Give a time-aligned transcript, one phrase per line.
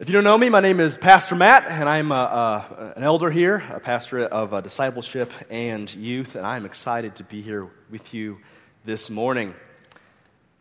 [0.00, 3.02] If you don't know me, my name is Pastor Matt, and I'm a, a, an
[3.02, 7.68] elder here, a pastor of uh, discipleship and youth, and I'm excited to be here
[7.90, 8.38] with you
[8.86, 9.54] this morning.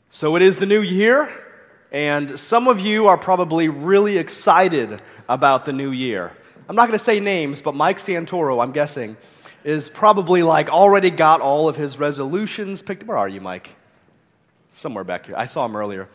[0.10, 1.29] So it is the new year,
[1.89, 6.33] and some of you are probably really excited about the new year.
[6.67, 9.15] I'm not going to say names, but Mike Santoro, I'm guessing,
[9.63, 13.03] is probably like already got all of his resolutions picked.
[13.03, 13.69] Where are you, Mike?
[14.74, 15.35] Somewhere back here.
[15.37, 16.09] I saw him earlier.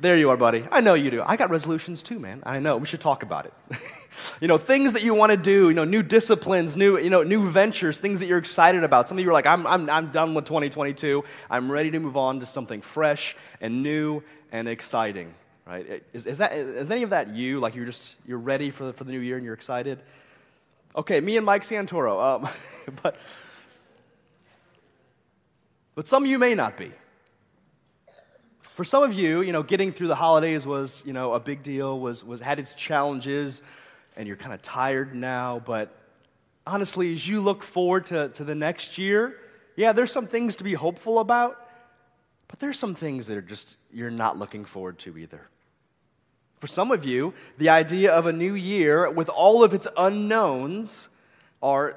[0.00, 0.64] There you are, buddy.
[0.70, 1.22] I know you do.
[1.26, 2.42] I got resolutions too, man.
[2.46, 2.76] I know.
[2.76, 3.54] We should talk about it.
[4.40, 7.24] you know, things that you want to do, you know, new disciplines, new, you know,
[7.24, 9.08] new ventures, things that you're excited about.
[9.08, 11.24] Some of you are like, I'm, I'm, I'm done with 2022.
[11.50, 15.34] I'm ready to move on to something fresh and new and exciting,
[15.66, 16.04] right?
[16.12, 17.58] Is, is, that, is any of that you?
[17.58, 19.98] Like you're just, you're ready for the, for the new year and you're excited?
[20.94, 22.44] Okay, me and Mike Santoro.
[22.44, 22.48] Um,
[23.02, 23.16] but,
[25.96, 26.92] but some of you may not be.
[28.78, 31.64] For some of you, you know, getting through the holidays was, you know, a big
[31.64, 33.60] deal, was, was had its challenges,
[34.16, 35.58] and you're kind of tired now.
[35.58, 35.92] But
[36.64, 39.36] honestly, as you look forward to, to the next year,
[39.74, 41.60] yeah, there's some things to be hopeful about,
[42.46, 45.48] but there's some things that are just you're not looking forward to either.
[46.60, 51.08] For some of you, the idea of a new year with all of its unknowns
[51.60, 51.96] are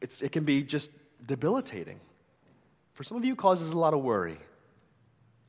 [0.00, 0.88] it can be just
[1.26, 1.98] debilitating.
[2.92, 4.38] For some of you, causes a lot of worry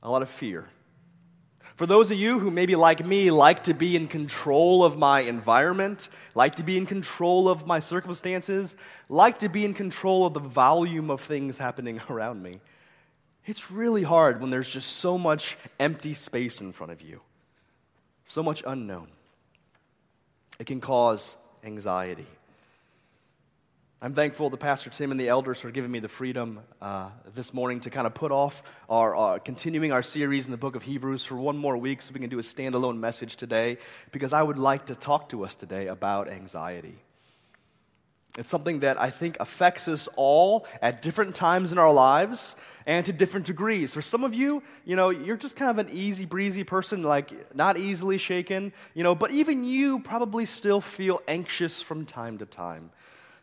[0.03, 0.67] a lot of fear.
[1.75, 5.21] For those of you who maybe like me like to be in control of my
[5.21, 8.75] environment, like to be in control of my circumstances,
[9.09, 12.59] like to be in control of the volume of things happening around me,
[13.45, 17.21] it's really hard when there's just so much empty space in front of you,
[18.27, 19.07] so much unknown.
[20.59, 22.27] It can cause anxiety.
[24.03, 27.53] I'm thankful to Pastor Tim and the elders for giving me the freedom uh, this
[27.53, 30.83] morning to kind of put off our uh, continuing our series in the book of
[30.83, 33.77] Hebrews for one more week so we can do a standalone message today
[34.11, 36.97] because I would like to talk to us today about anxiety.
[38.37, 43.05] It's something that I think affects us all at different times in our lives and
[43.05, 43.93] to different degrees.
[43.93, 47.55] For some of you, you know, you're just kind of an easy breezy person, like
[47.55, 52.45] not easily shaken, you know, but even you probably still feel anxious from time to
[52.45, 52.89] time.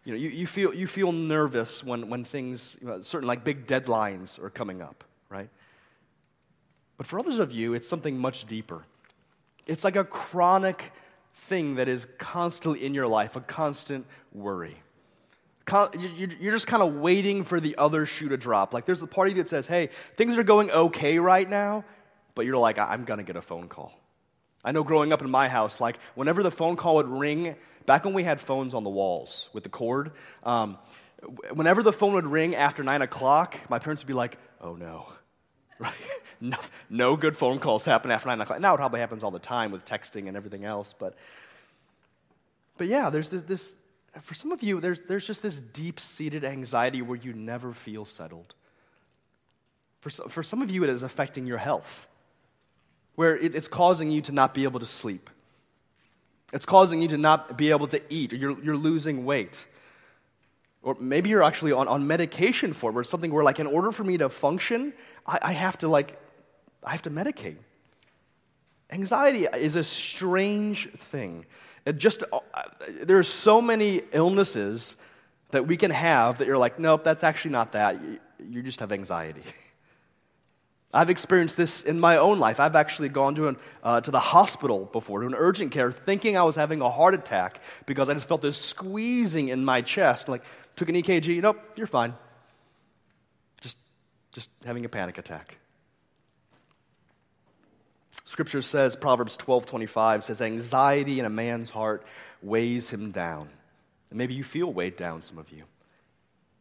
[0.05, 3.45] You know, you, you, feel, you feel nervous when, when things, you know, certain like
[3.45, 5.51] big deadlines are coming up, right?
[6.97, 8.85] But for others of you, it's something much deeper.
[9.67, 10.93] It's like a chronic
[11.35, 14.77] thing that is constantly in your life, a constant worry.
[15.71, 18.75] You're just kind of waiting for the other shoe to drop.
[18.75, 21.85] Like there's a party that says, hey, things are going okay right now,
[22.35, 23.93] but you're like, I'm going to get a phone call.
[24.65, 27.55] I know growing up in my house, like whenever the phone call would ring,
[27.91, 30.13] back when we had phones on the walls with the cord,
[30.45, 30.79] um,
[31.55, 35.13] whenever the phone would ring after nine o'clock, my parents would be like, oh no.
[35.81, 36.55] Right?
[36.89, 38.61] no, good phone calls happen after nine o'clock.
[38.61, 41.17] Now it probably happens all the time with texting and everything else, but,
[42.79, 43.75] but yeah, there's this, this
[44.21, 48.05] for some of you, there's, there's just this deep seated anxiety where you never feel
[48.05, 48.55] settled.
[49.99, 52.07] For, for some of you, it is affecting your health
[53.17, 55.29] where it's causing you to not be able to sleep.
[56.53, 59.67] It's causing you to not be able to eat, or you're, you're losing weight.
[60.83, 63.93] Or maybe you're actually on, on medication for it, it's something where, like, in order
[63.93, 64.93] for me to function,
[65.27, 66.19] I, I have to, like,
[66.83, 67.57] I have to medicate.
[68.91, 71.47] Anxiety is a strange thing.
[71.87, 72.41] It just, uh,
[73.03, 74.97] there are so many illnesses
[75.51, 78.01] that we can have that you're like, nope, that's actually not that.
[78.49, 79.43] You just have anxiety.
[80.93, 82.59] I've experienced this in my own life.
[82.59, 86.37] I've actually gone to, an, uh, to the hospital before, to an urgent care, thinking
[86.37, 90.29] I was having a heart attack because I just felt this squeezing in my chest.
[90.29, 90.43] Like,
[90.75, 92.15] took an EKG, nope, you're fine.
[93.61, 93.77] Just,
[94.33, 95.59] just having a panic attack.
[98.25, 102.05] Scripture says, Proverbs 12 25 says, anxiety in a man's heart
[102.43, 103.49] weighs him down.
[104.11, 105.63] And maybe you feel weighed down, some of you.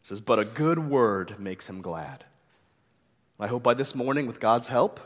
[0.04, 2.26] It says, but a good word makes him glad.
[3.42, 5.00] I hope by this morning, with God's help,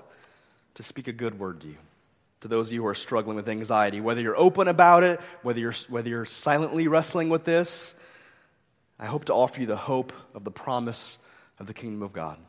[0.74, 1.78] to speak a good word to you.
[2.42, 5.60] To those of you who are struggling with anxiety, whether you're open about it, whether
[5.60, 7.94] you're, whether you're silently wrestling with this,
[9.00, 11.20] I hope to offer you the hope of the promise
[11.60, 12.40] of the kingdom of God.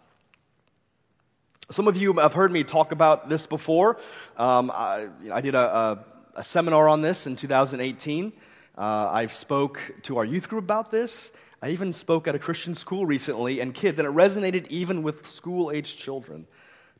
[1.71, 3.99] Some of you have heard me talk about this before.
[4.39, 6.05] Um, I, I, did a, a,
[6.37, 8.33] a, seminar on this in 2018.
[8.77, 11.31] Uh, I spoke to our youth group about this.
[11.65, 15.27] I even spoke at a Christian school recently and kids, and it resonated even with
[15.31, 16.47] school aged children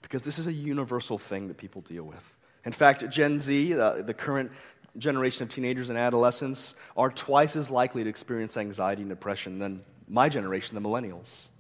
[0.01, 2.37] because this is a universal thing that people deal with.
[2.65, 4.53] In fact, Gen Z, uh, the current
[4.97, 9.83] generation of teenagers and adolescents, are twice as likely to experience anxiety and depression than
[10.09, 11.51] my generation, the millennials.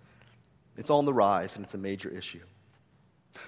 [0.79, 2.41] It's on the rise, and it's a major issue.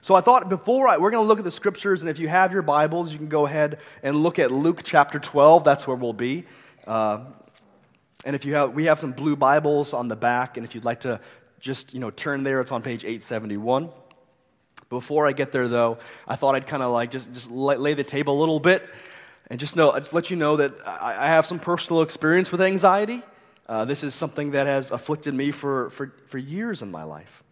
[0.02, 2.28] So I thought before I, we're going to look at the scriptures, and if you
[2.28, 5.64] have your Bibles, you can go ahead and look at Luke chapter 12.
[5.64, 6.44] That's where we'll be.
[6.86, 7.20] Uh,
[8.26, 10.84] and if you have, we have some blue Bibles on the back, and if you'd
[10.84, 11.20] like to
[11.60, 13.88] just you know turn there, it's on page 871.
[14.90, 18.02] Before I get there, though, I thought I'd kind of like just just lay the
[18.02, 18.84] table a little bit,
[19.48, 22.60] and just know, just let you know that I, I have some personal experience with
[22.60, 23.22] anxiety.
[23.68, 27.42] Uh, this is something that has afflicted me for, for, for years in my life.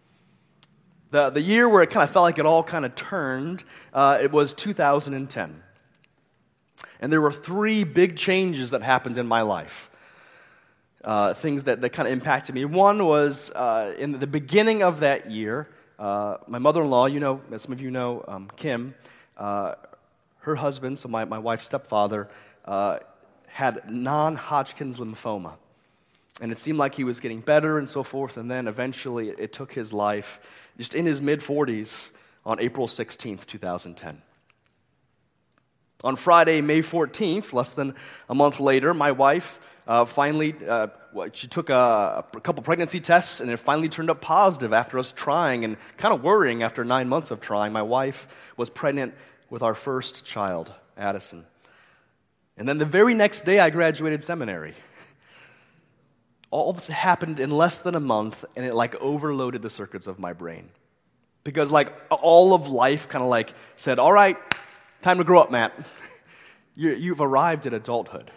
[1.10, 4.18] The, the year where it kind of felt like it all kind of turned, uh,
[4.22, 5.62] it was 2010.
[7.00, 9.90] And there were three big changes that happened in my life.
[11.04, 12.64] Uh, things that, that kind of impacted me.
[12.64, 15.68] One was uh, in the beginning of that year,
[15.98, 18.94] uh, my mother in law, you know, as some of you know, um, Kim,
[19.36, 19.74] uh,
[20.38, 22.28] her husband, so my, my wife's stepfather,
[22.64, 23.00] uh,
[23.46, 25.54] had non Hodgkin's lymphoma.
[26.40, 29.52] And it seemed like he was getting better and so forth, and then eventually it
[29.52, 30.40] took his life
[30.78, 32.10] just in his mid 40s
[32.44, 34.20] on April 16th, 2010.
[36.02, 37.94] On Friday, May 14th, less than
[38.28, 40.88] a month later, my wife uh, finally, uh,
[41.32, 45.12] she took a, a, couple pregnancy tests and it finally turned up positive after us
[45.12, 47.72] trying and kind of worrying after nine months of trying.
[47.72, 48.26] My wife
[48.56, 49.14] was pregnant
[49.50, 51.44] with our first child, Addison.
[52.56, 54.74] And then the very next day, I graduated seminary.
[56.50, 60.18] All this happened in less than a month and it like overloaded the circuits of
[60.18, 60.70] my brain.
[61.42, 64.38] Because like all of life kind of like said, all right,
[65.02, 65.78] time to grow up, Matt.
[66.74, 68.30] you have arrived at adulthood.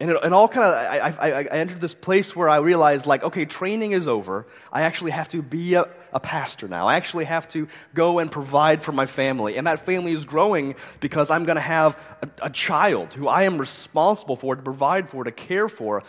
[0.00, 3.22] And it, all kind of, I, I, I, entered this place where I realized, like,
[3.22, 4.46] okay, training is over.
[4.72, 6.88] I actually have to be a, a pastor now.
[6.88, 9.58] I actually have to go and provide for my family.
[9.58, 13.42] And that family is growing because I'm going to have a, a, child who I
[13.42, 16.02] am responsible for, to provide for, to care for.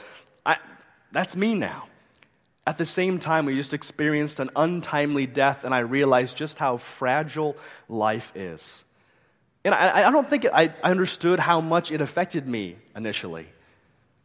[0.45, 0.55] I,
[1.11, 1.89] that's me now.
[2.65, 6.77] At the same time, we just experienced an untimely death, and I realized just how
[6.77, 7.57] fragile
[7.89, 8.85] life is.
[9.65, 13.47] And I, I don't think it, I, I understood how much it affected me initially.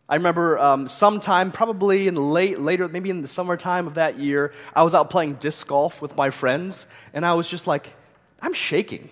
[0.09, 4.53] I remember um, sometime, probably in late, later, maybe in the summertime of that year,
[4.75, 7.93] I was out playing disc golf with my friends, and I was just like,
[8.41, 9.11] I'm shaking.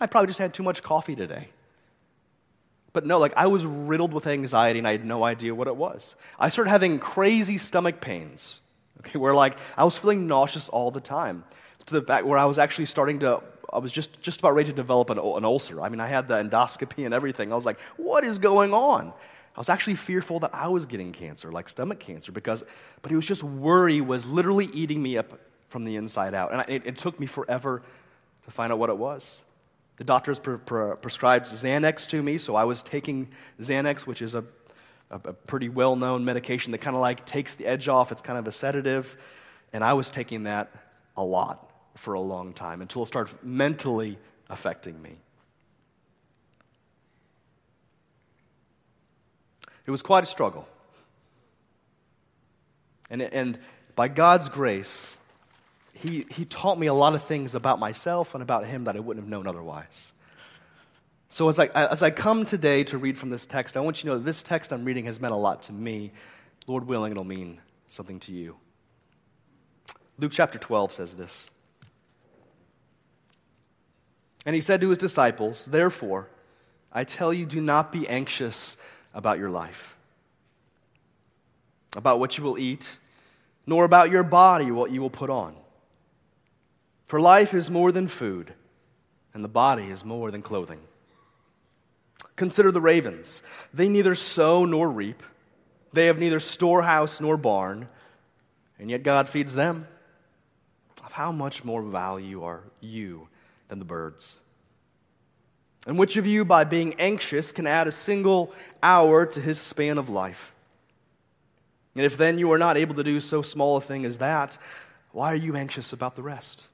[0.00, 1.48] I probably just had too much coffee today.
[2.92, 5.76] But no, like I was riddled with anxiety and I had no idea what it
[5.76, 6.16] was.
[6.38, 8.60] I started having crazy stomach pains,
[9.00, 11.44] okay, where like I was feeling nauseous all the time
[11.86, 13.42] to the fact where I was actually starting to,
[13.72, 15.80] I was just, just about ready to develop an, an ulcer.
[15.80, 17.52] I mean, I had the endoscopy and everything.
[17.52, 19.12] I was like, what is going on?
[19.60, 22.64] I was actually fearful that I was getting cancer, like stomach cancer, because,
[23.02, 26.50] but it was just worry was literally eating me up from the inside out.
[26.50, 27.82] And it, it took me forever
[28.46, 29.44] to find out what it was.
[29.98, 33.28] The doctors pre- pre- prescribed Xanax to me, so I was taking
[33.60, 34.46] Xanax, which is a,
[35.10, 38.12] a, a pretty well known medication that kind of like takes the edge off.
[38.12, 39.14] It's kind of a sedative.
[39.74, 40.70] And I was taking that
[41.18, 44.16] a lot for a long time until it started mentally
[44.48, 45.18] affecting me.
[49.90, 50.68] It was quite a struggle.
[53.10, 53.58] And, and
[53.96, 55.18] by God's grace,
[55.94, 59.00] he, he taught me a lot of things about myself and about Him that I
[59.00, 60.12] wouldn't have known otherwise.
[61.28, 64.02] So, as I, as I come today to read from this text, I want you
[64.02, 66.12] to know that this text I'm reading has meant a lot to me.
[66.68, 68.58] Lord willing, it'll mean something to you.
[70.18, 71.50] Luke chapter 12 says this.
[74.46, 76.28] And he said to his disciples, Therefore,
[76.92, 78.76] I tell you, do not be anxious
[79.14, 79.96] about your life,
[81.96, 82.98] about what you will eat,
[83.66, 85.54] nor about your body, what you will put on.
[87.06, 88.52] For life is more than food,
[89.34, 90.80] and the body is more than clothing.
[92.36, 93.42] Consider the ravens.
[93.74, 95.22] They neither sow nor reap,
[95.92, 97.88] they have neither storehouse nor barn,
[98.78, 99.86] and yet God feeds them.
[101.04, 103.28] Of how much more value are you
[103.68, 104.39] than the birds?
[105.86, 109.98] And which of you, by being anxious, can add a single hour to his span
[109.98, 110.54] of life?
[111.96, 114.58] And if then you are not able to do so small a thing as that,
[115.12, 116.66] why are you anxious about the rest?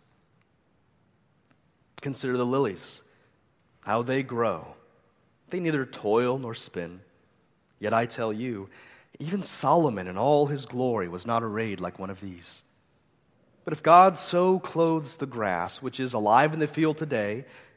[2.02, 3.02] Consider the lilies,
[3.80, 4.74] how they grow.
[5.48, 7.00] They neither toil nor spin.
[7.78, 8.68] Yet I tell you,
[9.18, 12.62] even Solomon in all his glory was not arrayed like one of these.
[13.64, 17.44] But if God so clothes the grass, which is alive in the field today,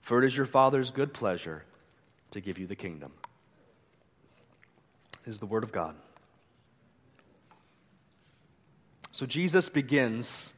[0.00, 1.64] for it is your Father's good pleasure
[2.30, 3.12] to give you the kingdom.
[5.24, 5.94] This is the Word of God.
[9.12, 10.52] So Jesus begins,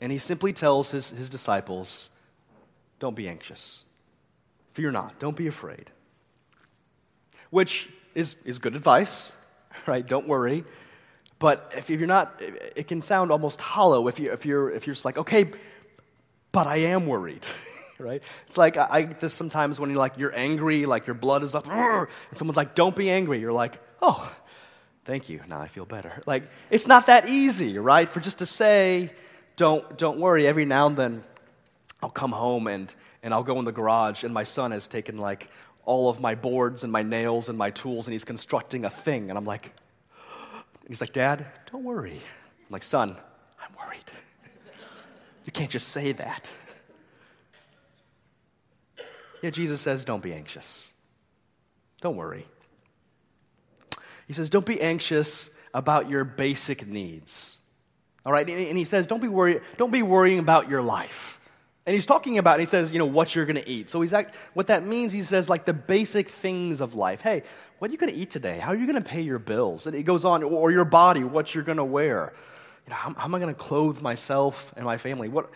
[0.00, 2.10] and he simply tells his, his disciples,
[2.98, 3.84] Don't be anxious.
[4.72, 5.18] Fear not.
[5.18, 5.90] Don't be afraid.
[7.50, 9.30] Which is, is good advice,
[9.86, 10.06] right?
[10.06, 10.64] Don't worry.
[11.38, 14.94] But if you're not, it can sound almost hollow if, you, if, you're, if you're
[14.94, 15.50] just like, okay,
[16.52, 17.44] but I am worried.
[18.02, 18.22] right?
[18.46, 21.42] It's like I, I, get this sometimes when you're like you're angry, like your blood
[21.42, 24.34] is up, and someone's like, "Don't be angry." You're like, "Oh,
[25.04, 25.40] thank you.
[25.48, 28.08] Now I feel better." Like it's not that easy, right?
[28.08, 29.10] For just to say,
[29.56, 31.24] "Don't don't worry." Every now and then,
[32.02, 35.18] I'll come home and and I'll go in the garage, and my son has taken
[35.18, 35.48] like
[35.84, 39.30] all of my boards and my nails and my tools, and he's constructing a thing,
[39.30, 39.72] and I'm like,
[40.88, 42.20] he's like, "Dad, don't worry."
[42.60, 43.16] I'm like, "Son,
[43.60, 44.04] I'm worried."
[45.44, 46.48] You can't just say that.
[49.42, 50.92] Yeah, Jesus says, don't be anxious.
[52.00, 52.46] Don't worry.
[54.26, 57.58] He says, don't be anxious about your basic needs.
[58.24, 58.48] All right?
[58.48, 61.40] And he says, don't be, worry, don't be worrying about your life.
[61.84, 63.90] And he's talking about, he says, you know, what you're going to eat.
[63.90, 67.20] So he's act, what that means, he says, like the basic things of life.
[67.20, 67.42] Hey,
[67.80, 68.60] what are you going to eat today?
[68.60, 69.88] How are you going to pay your bills?
[69.88, 72.32] And it goes on, or your body, what you're going to wear.
[72.86, 75.28] You know, how, how am I going to clothe myself and my family?
[75.28, 75.50] What,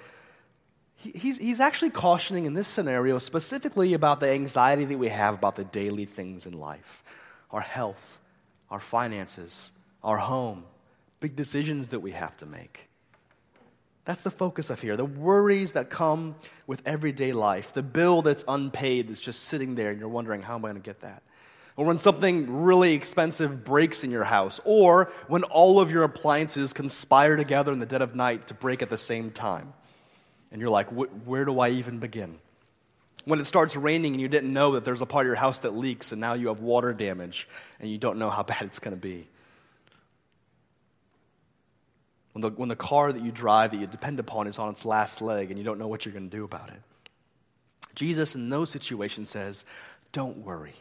[0.97, 5.57] he's, he's actually cautioning in this scenario specifically about the anxiety that we have about
[5.57, 7.03] the daily things in life
[7.51, 8.19] our health,
[8.71, 9.71] our finances,
[10.03, 10.65] our home,
[11.21, 12.89] big decisions that we have to make.
[14.05, 14.97] That's the focus of here.
[14.97, 16.35] The worries that come
[16.67, 20.57] with everyday life, the bill that's unpaid that's just sitting there and you're wondering, how
[20.57, 21.23] am I going to get that?
[21.77, 26.73] Or when something really expensive breaks in your house, or when all of your appliances
[26.73, 29.73] conspire together in the dead of night to break at the same time
[30.57, 32.39] and you're like, where do I even begin?
[33.27, 35.59] When it starts raining and you didn't know that there's a part of your house
[35.59, 37.47] that leaks and now you have water damage
[37.79, 39.29] and you don't know how bad it's going to be.
[42.33, 44.87] When the, when the car that you drive that you depend upon is on its
[44.87, 46.81] last leg and you don't know what you're going to do about it.
[47.95, 49.67] Jesus, in those situations, says,
[50.13, 50.73] Don't worry.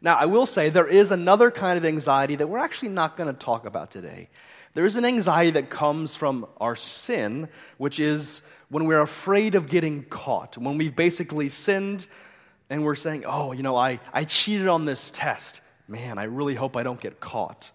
[0.00, 3.26] Now, I will say there is another kind of anxiety that we're actually not going
[3.26, 4.28] to talk about today.
[4.74, 9.68] There is an anxiety that comes from our sin, which is when we're afraid of
[9.68, 12.06] getting caught, when we've basically sinned
[12.68, 15.60] and we're saying, oh, you know, I, I cheated on this test.
[15.86, 17.70] Man, I really hope I don't get caught.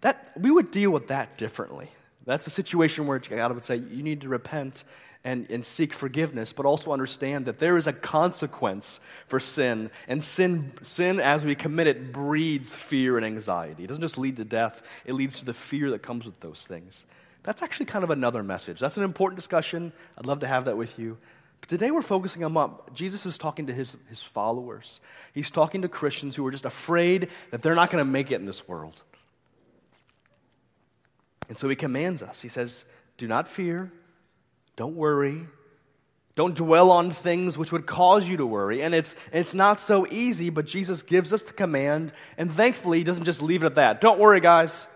[0.00, 1.90] That, we would deal with that differently.
[2.24, 4.84] That's a situation where God would say, you need to repent
[5.24, 8.98] and, and seek forgiveness, but also understand that there is a consequence
[9.28, 9.90] for sin.
[10.08, 13.84] And sin, sin, as we commit it, breeds fear and anxiety.
[13.84, 16.66] It doesn't just lead to death, it leads to the fear that comes with those
[16.66, 17.06] things.
[17.44, 18.78] That's actually kind of another message.
[18.78, 19.92] That's an important discussion.
[20.16, 21.18] I'd love to have that with you.
[21.60, 25.00] But today we're focusing on Jesus is talking to his, his followers.
[25.32, 28.36] He's talking to Christians who are just afraid that they're not going to make it
[28.36, 29.00] in this world.
[31.52, 32.40] And so he commands us.
[32.40, 32.86] He says,
[33.18, 33.92] Do not fear,
[34.74, 35.46] don't worry.
[36.34, 38.80] Don't dwell on things which would cause you to worry.
[38.80, 43.04] And it's, it's not so easy, but Jesus gives us the command, and thankfully, He
[43.04, 44.00] doesn't just leave it at that.
[44.00, 44.88] Don't worry, guys.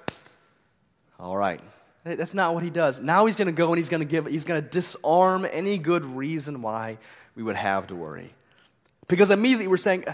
[1.21, 1.61] All right.
[2.05, 3.01] That's not what He does.
[3.01, 5.77] Now He's going to go and He's going to give, He's going to disarm any
[5.77, 6.97] good reason why
[7.35, 8.33] we would have to worry.
[9.09, 10.07] Because immediately we're saying,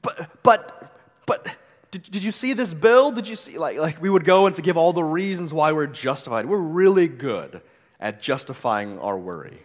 [0.00, 0.90] but, but,
[1.26, 1.54] but,
[1.90, 3.12] did, did you see this bill?
[3.12, 5.72] Did you see, like, like we would go and to give all the reasons why
[5.72, 6.46] we're justified.
[6.46, 7.60] We're really good
[8.00, 9.58] at justifying our worry,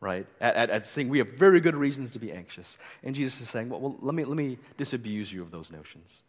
[0.00, 0.26] right?
[0.40, 2.78] At, at, at, saying we have very good reasons to be anxious.
[3.02, 6.20] And Jesus is saying, well, well, let, me, let me disabuse you of those notions.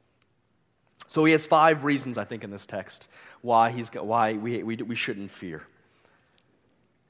[1.07, 3.09] So he has five reasons, I think, in this text
[3.41, 5.63] why, he's, why we, we, we shouldn't fear.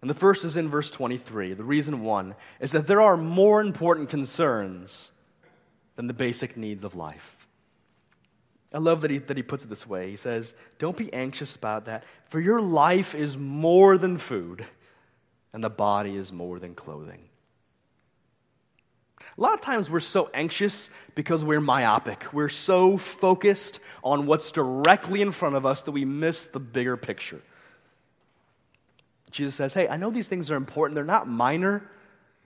[0.02, 1.54] And the first is in verse 23.
[1.54, 5.12] The reason one is that there are more important concerns
[5.96, 7.35] than the basic needs of life.
[8.76, 10.10] I love that he, that he puts it this way.
[10.10, 14.66] He says, Don't be anxious about that, for your life is more than food,
[15.54, 17.22] and the body is more than clothing.
[19.38, 22.34] A lot of times we're so anxious because we're myopic.
[22.34, 26.98] We're so focused on what's directly in front of us that we miss the bigger
[26.98, 27.42] picture.
[29.32, 30.96] Jesus says, Hey, I know these things are important.
[30.96, 31.90] They're not minor,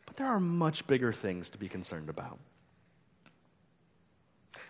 [0.05, 2.37] but there are much bigger things to be concerned about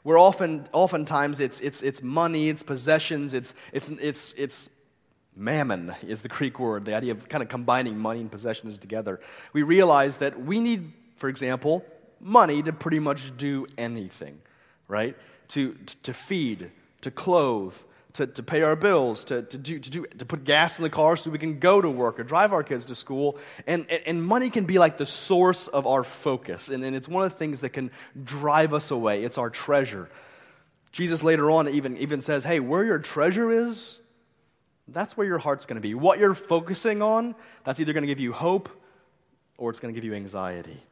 [0.04, 4.70] where often, oftentimes it's, it's, it's money, it's possessions, it's, it's, it's, it's
[5.36, 9.20] mammon is the Greek word, the idea of kind of combining money and possessions together.
[9.54, 11.86] We realize that we need, for example,
[12.20, 14.40] money to pretty much do anything,
[14.88, 15.16] right?
[15.50, 17.76] To, to feed, to clothe,
[18.20, 20.90] to, to pay our bills, to, to, do, to, do, to put gas in the
[20.90, 23.38] car so we can go to work or drive our kids to school.
[23.66, 26.68] And, and, and money can be like the source of our focus.
[26.68, 29.24] And, and it's one of the things that can drive us away.
[29.24, 30.10] It's our treasure.
[30.92, 34.00] Jesus later on even, even says, hey, where your treasure is,
[34.90, 35.96] that's where your heart's going to be.
[35.96, 38.68] What you're focusing on, that's either going to give you hope
[39.58, 40.84] or it's going to give you anxiety.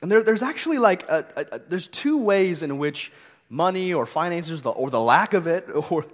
[0.00, 3.12] And there, there's actually like, a, a, a, there's two ways in which
[3.52, 6.06] money or finances or the lack of it, or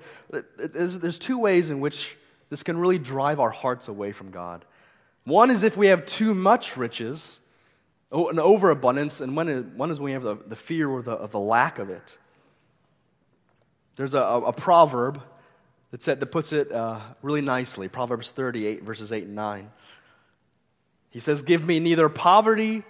[0.59, 2.17] there's, two ways in which
[2.51, 4.65] this can really drive our hearts away from God.
[5.25, 7.39] One is if we have too much riches,
[8.11, 11.79] an overabundance, and one is, when we have the, fear or the, of the lack
[11.79, 12.19] of it.
[13.97, 15.21] There's a, a, a proverb
[15.91, 19.71] that, said, that puts it uh, really nicely Proverbs 38, verses 8 and 9.
[21.11, 22.85] He says, Give me neither poverty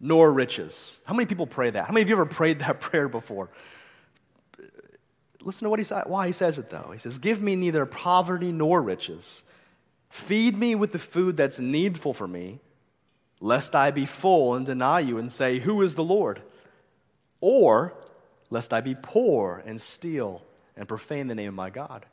[0.00, 1.00] nor riches.
[1.04, 1.86] How many people pray that?
[1.86, 3.50] How many of you ever prayed that prayer before?
[5.44, 6.90] Listen to what he said, why he says it though.
[6.92, 9.44] He says, Give me neither poverty nor riches.
[10.08, 12.60] Feed me with the food that's needful for me,
[13.40, 16.40] lest I be full and deny you and say, Who is the Lord?
[17.40, 17.94] Or
[18.50, 20.42] lest I be poor and steal
[20.76, 22.06] and profane the name of my God.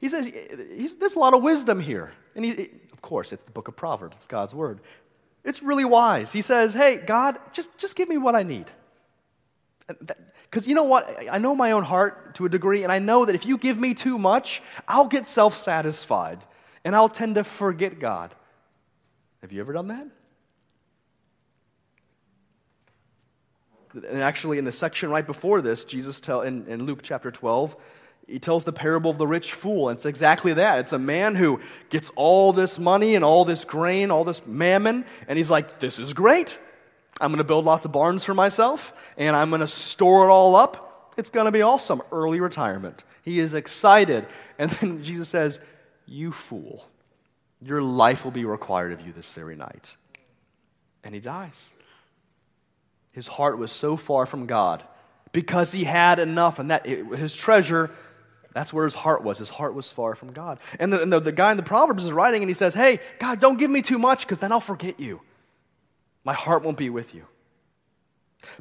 [0.00, 0.30] He says,
[1.00, 2.12] there's a lot of wisdom here.
[2.36, 4.80] And he, of course, it's the book of Proverbs, it's God's word.
[5.44, 6.32] It's really wise.
[6.32, 8.66] He says, Hey, God, just, just give me what I need.
[10.50, 11.28] Because you know what?
[11.30, 13.78] I know my own heart to a degree, and I know that if you give
[13.78, 16.44] me too much, I'll get self satisfied
[16.84, 18.34] and I'll tend to forget God.
[19.42, 20.06] Have you ever done that?
[23.94, 27.76] And actually, in the section right before this, Jesus tell in, in Luke chapter 12,
[28.26, 29.88] he tells the parable of the rich fool.
[29.88, 30.80] And it's exactly that.
[30.80, 35.04] It's a man who gets all this money and all this grain, all this mammon,
[35.26, 36.58] and he's like, This is great.
[37.20, 40.30] I'm going to build lots of barns for myself, and I'm going to store it
[40.30, 41.12] all up.
[41.16, 42.02] It's going to be awesome.
[42.12, 43.02] Early retirement.
[43.22, 44.26] He is excited.
[44.58, 45.60] And then Jesus says,
[46.06, 46.86] You fool.
[47.60, 49.96] Your life will be required of you this very night.
[51.02, 51.70] And he dies.
[53.10, 54.84] His heart was so far from God
[55.32, 57.90] because he had enough, and that his treasure
[58.58, 59.38] that's where his heart was.
[59.38, 60.58] His heart was far from God.
[60.80, 62.98] And the, and the, the guy in the Proverbs is writing and he says, Hey,
[63.20, 65.20] God, don't give me too much because then I'll forget you.
[66.24, 67.24] My heart won't be with you.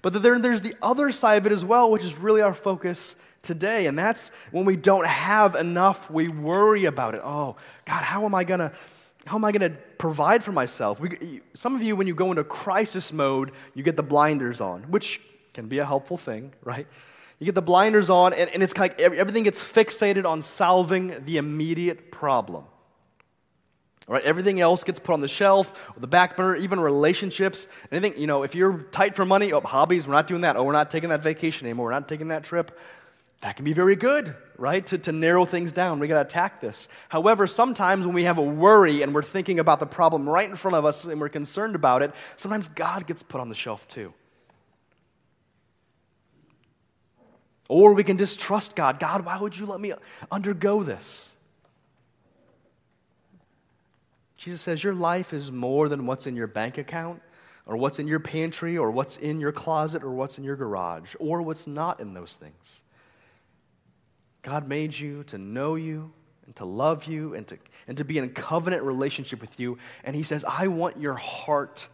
[0.01, 3.15] But then there's the other side of it as well, which is really our focus
[3.41, 3.85] today.
[3.87, 7.21] And that's when we don't have enough, we worry about it.
[7.23, 8.71] Oh, God, how am I going to.
[9.25, 11.01] How am I going to provide for myself?
[11.01, 14.83] We, some of you, when you go into crisis mode, you get the blinders on,
[14.83, 15.19] which
[15.53, 16.87] can be a helpful thing, right?
[17.37, 21.35] You get the blinders on, and, and it's like everything gets fixated on solving the
[21.35, 22.63] immediate problem.
[24.07, 24.23] Right?
[24.23, 27.67] Everything else gets put on the shelf, or the back burner, even relationships.
[27.91, 30.55] Anything, you know, if you're tight for money, oh, hobbies, we're not doing that.
[30.55, 31.87] Oh, we're not taking that vacation anymore.
[31.87, 32.77] We're not taking that trip.
[33.41, 34.83] That can be very good, right?
[34.87, 35.99] To, to narrow things down.
[35.99, 36.87] We got to attack this.
[37.09, 40.55] However, sometimes when we have a worry and we're thinking about the problem right in
[40.55, 43.87] front of us and we're concerned about it, sometimes God gets put on the shelf
[43.87, 44.13] too.
[47.67, 48.99] Or we can distrust God.
[48.99, 49.93] God, why would you let me
[50.31, 51.31] undergo this?
[54.37, 57.21] Jesus says, Your life is more than what's in your bank account,
[57.65, 61.15] or what's in your pantry, or what's in your closet, or what's in your garage,
[61.19, 62.83] or what's not in those things.
[64.43, 66.11] God made you to know you
[66.45, 69.77] and to love you and to, and to be in a covenant relationship with you.
[70.03, 71.87] And He says, I want your heart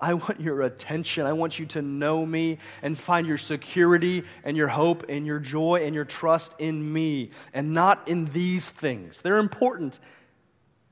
[0.00, 1.26] I want your attention.
[1.26, 5.40] I want you to know me and find your security and your hope and your
[5.40, 9.22] joy and your trust in me and not in these things.
[9.22, 9.98] They're important,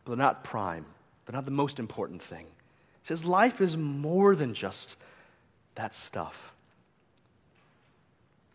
[0.07, 0.87] but they're not prime.
[1.27, 2.47] They're not the most important thing.
[2.47, 4.97] He says life is more than just
[5.75, 6.53] that stuff.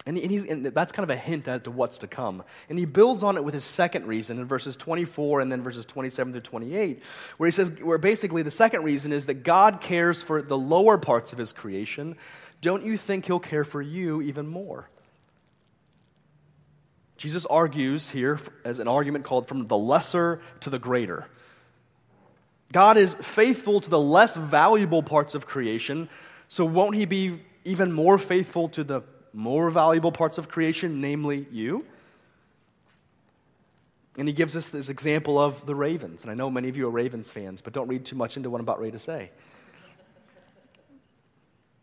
[0.05, 2.41] And, and, and, that's kind of a hint as to what's to come.
[2.69, 5.85] And he builds on it with his second reason in verses 24 and then verses
[5.85, 7.03] 27 to 28,
[7.37, 10.97] where he says, where basically the second reason is that God cares for the lower
[10.97, 12.15] parts of his creation.
[12.61, 14.89] Don't you think he'll care for you even more?
[17.21, 21.27] Jesus argues here as an argument called from the lesser to the greater.
[22.73, 26.09] God is faithful to the less valuable parts of creation,
[26.47, 29.03] so won't he be even more faithful to the
[29.33, 31.85] more valuable parts of creation, namely you.
[34.17, 36.23] And he gives us this example of the ravens.
[36.23, 38.49] And I know many of you are Ravens fans, but don't read too much into
[38.49, 39.29] what I'm about ready to say.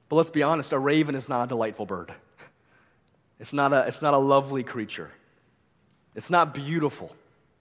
[0.09, 2.13] But let's be honest, a raven is not a delightful bird.
[3.39, 5.13] It's not a, it's not a lovely creature.
[6.19, 7.15] It's not beautiful.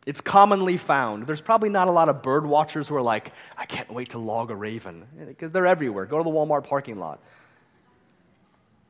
[0.08, 1.28] It's commonly found.
[1.28, 4.18] There's probably not a lot of bird watchers who are like, I can't wait to
[4.18, 6.08] log a raven, because they're everywhere.
[6.08, 7.20] Go to the Walmart parking lot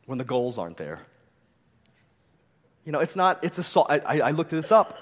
[0.05, 1.01] when the goals aren't there.
[2.85, 3.87] You know, it's not, it's a song.
[3.89, 4.99] I, I looked this up.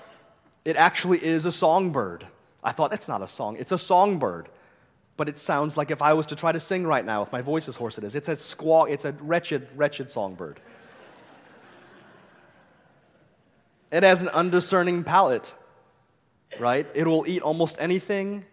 [0.65, 2.25] It actually is a songbird.
[2.63, 3.57] I thought, that's not a song.
[3.57, 4.49] It's a songbird.
[5.15, 7.43] But it sounds like if I was to try to sing right now, if my
[7.43, 10.59] voice as hoarse it is, it's a squawk, it's a wretched, wretched songbird.
[13.95, 15.53] It has an undiscerning palate,
[16.59, 16.85] right?
[16.93, 18.43] It will eat almost anything.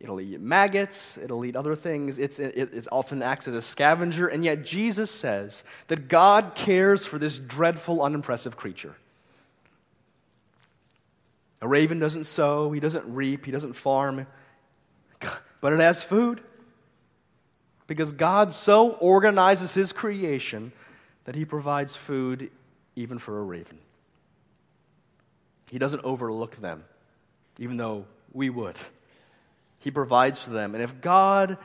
[0.00, 2.18] It'll eat maggots, it'll eat other things.
[2.18, 7.04] It's, it, it often acts as a scavenger, and yet Jesus says that God cares
[7.04, 8.96] for this dreadful, unimpressive creature.
[11.60, 14.26] A raven doesn't sow, he doesn't reap, he doesn't farm,
[15.60, 16.40] but it has food.
[17.86, 20.72] Because God so organizes his creation
[21.24, 22.50] that he provides food
[22.96, 23.78] even for a raven.
[25.70, 26.84] He doesn't overlook them,
[27.58, 28.76] even though we would.
[29.78, 30.74] He provides for them.
[30.74, 31.58] And if God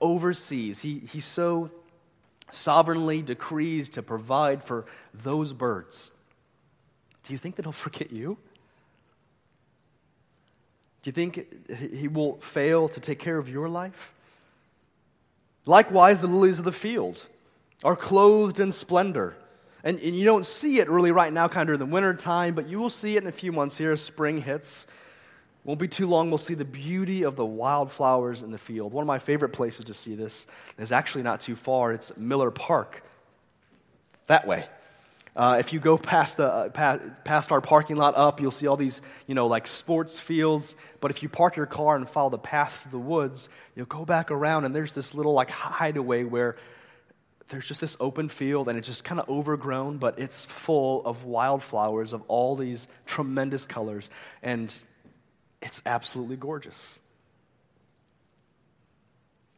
[0.00, 1.70] oversees, he, he so
[2.50, 6.10] sovereignly decrees to provide for those birds,
[7.22, 8.36] do you think that he'll forget you?
[11.02, 14.12] Do you think he will fail to take care of your life?
[15.66, 17.26] Likewise, the lilies of the field
[17.84, 19.36] are clothed in splendor.
[19.84, 22.54] And, and you don't see it really right now, kind of in the winter time,
[22.54, 24.86] but you will see it in a few months here as spring hits.
[25.64, 28.92] Won't be too long, we'll see the beauty of the wildflowers in the field.
[28.92, 30.46] One of my favorite places to see this
[30.78, 31.92] is actually not too far.
[31.92, 33.04] It's Miller Park,
[34.26, 34.66] that way.
[35.34, 38.66] Uh, if you go past, the, uh, past, past, our parking lot up, you'll see
[38.66, 40.76] all these, you know, like sports fields.
[41.00, 44.04] But if you park your car and follow the path through the woods, you'll go
[44.04, 46.56] back around, and there's this little, like, hideaway where
[47.48, 51.24] there's just this open field, and it's just kind of overgrown, but it's full of
[51.24, 54.10] wildflowers of all these tremendous colors.
[54.42, 54.74] And
[55.60, 56.98] it's absolutely gorgeous.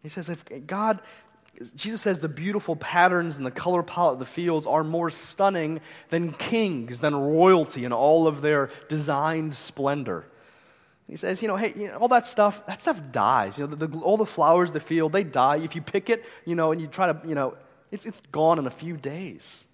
[0.03, 1.01] He says, if God,
[1.75, 5.81] Jesus says the beautiful patterns and the color palette of the fields are more stunning
[6.11, 10.27] than kings, than royalty, and all of their designed splendor.
[11.09, 13.59] He says, you know, hey, you know, all that stuff, that stuff dies.
[13.59, 15.57] You know, the, the, all the flowers the field, they die.
[15.57, 17.57] If you pick it, you know, and you try to, you know,
[17.91, 19.67] it's, it's gone in a few days.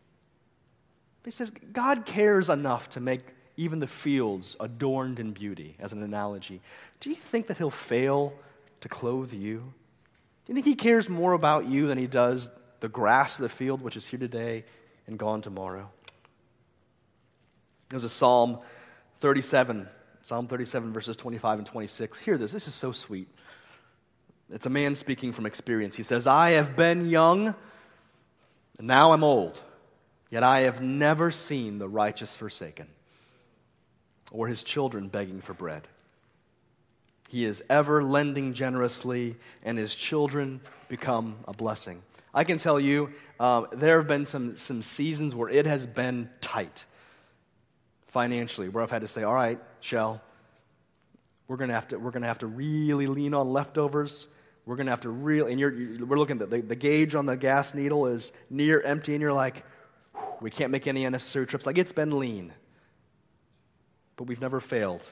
[1.24, 3.20] He says, God cares enough to make
[3.56, 6.62] even the fields adorned in beauty, as an analogy,
[7.00, 8.32] do you think that he'll fail
[8.80, 9.58] to clothe you?
[9.58, 13.50] Do you think he cares more about you than he does the grass of the
[13.50, 14.64] field, which is here today
[15.06, 15.90] and gone tomorrow?
[17.90, 18.60] There's a Psalm
[19.20, 19.86] 37,
[20.22, 22.18] Psalm 37, verses 25 and 26.
[22.18, 23.28] Hear this, this is so sweet.
[24.48, 25.96] It's a man speaking from experience.
[25.96, 27.54] He says, I have been young,
[28.80, 29.60] and now I'm old,
[30.30, 32.86] yet I have never seen the righteous forsaken
[34.32, 35.86] or his children begging for bread.
[37.28, 42.00] He is ever lending generously, and his children become a blessing.
[42.32, 46.30] I can tell you, um, there have been some, some seasons where it has been
[46.40, 46.86] tight
[48.06, 50.22] financially, where I've had to say, all right, Shell,
[51.48, 54.26] we're going to have to, we're going to have to really lean on leftovers.
[54.70, 57.14] We're going to have to really, and you're, you're we're looking at the, the gauge
[57.14, 59.64] on the gas needle is near empty, and you're like,
[60.40, 61.66] we can't make any unnecessary trips.
[61.66, 62.52] Like, it's been lean
[64.20, 65.02] but we've never failed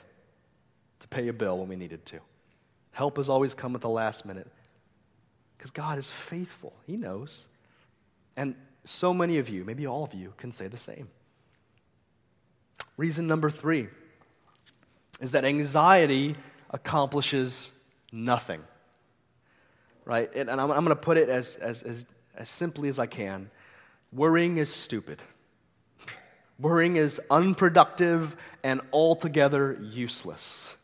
[1.01, 2.19] to pay a bill when we needed to.
[2.91, 4.47] Help has always come at the last minute
[5.57, 6.75] because God is faithful.
[6.87, 7.49] He knows.
[8.37, 11.09] And so many of you, maybe all of you, can say the same.
[12.99, 13.89] Reason number three
[15.23, 16.37] is that anxiety
[16.69, 17.73] accomplishes
[18.13, 18.61] nothing.
[20.09, 20.35] Right?
[20.35, 23.51] And I'm, I'm going to put it as, as, as, as simply as I can
[24.11, 25.23] worrying is stupid.
[26.59, 30.75] Worrying is unproductive and altogether useless.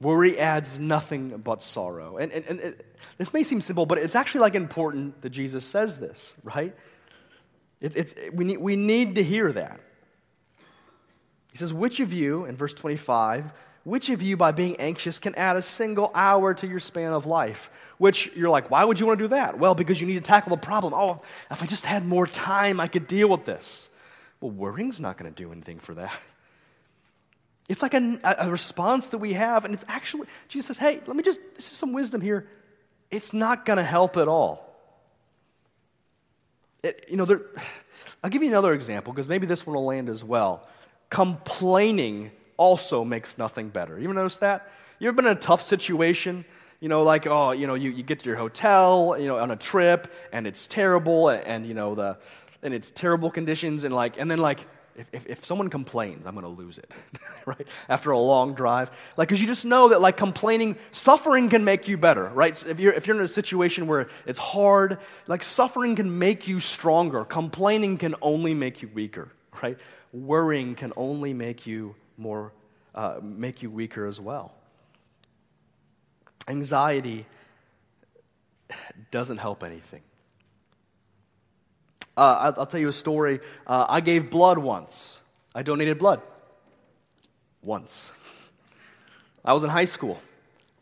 [0.00, 2.16] Worry adds nothing but sorrow.
[2.16, 5.64] And, and, and it, this may seem simple, but it's actually like important that Jesus
[5.64, 6.74] says this, right?
[7.80, 9.78] It, it's, we, need, we need to hear that.
[11.52, 13.52] He says, Which of you, in verse 25,
[13.90, 17.26] which of you, by being anxious, can add a single hour to your span of
[17.26, 17.72] life?
[17.98, 19.58] Which you're like, why would you want to do that?
[19.58, 20.94] Well, because you need to tackle the problem.
[20.94, 23.90] Oh, if I just had more time, I could deal with this.
[24.40, 26.16] Well, worrying's not going to do anything for that.
[27.68, 31.16] It's like a, a, response that we have, and it's actually, Jesus says, hey, let
[31.16, 32.46] me just, this is some wisdom here.
[33.10, 34.72] It's not going to help at all.
[36.84, 37.40] It, you know, there,
[38.22, 40.68] I'll give you another example because maybe this one will land as well.
[41.10, 43.98] Complaining also makes nothing better.
[43.98, 44.70] You ever notice that?
[44.98, 46.44] You ever been in a tough situation?
[46.80, 49.50] You know, like, oh, you know, you, you get to your hotel, you know, on
[49.50, 52.18] a trip, and it's terrible, and, and you know, the,
[52.62, 54.60] and it's terrible conditions and like and then like
[54.94, 56.90] if, if, if someone complains i'm going to lose it
[57.46, 61.64] right after a long drive like because you just know that like complaining suffering can
[61.64, 64.98] make you better right so if you're if you're in a situation where it's hard
[65.26, 69.78] like suffering can make you stronger complaining can only make you weaker right?
[70.12, 72.52] Worrying can only make you more,
[72.94, 74.52] uh, make you weaker as well.
[76.46, 77.26] Anxiety
[79.10, 80.02] doesn't help anything.
[82.16, 83.40] Uh, I'll, tell you a story.
[83.66, 85.18] Uh, I gave blood once.
[85.54, 86.20] I donated blood
[87.62, 88.10] once.
[89.44, 90.20] I was in high school,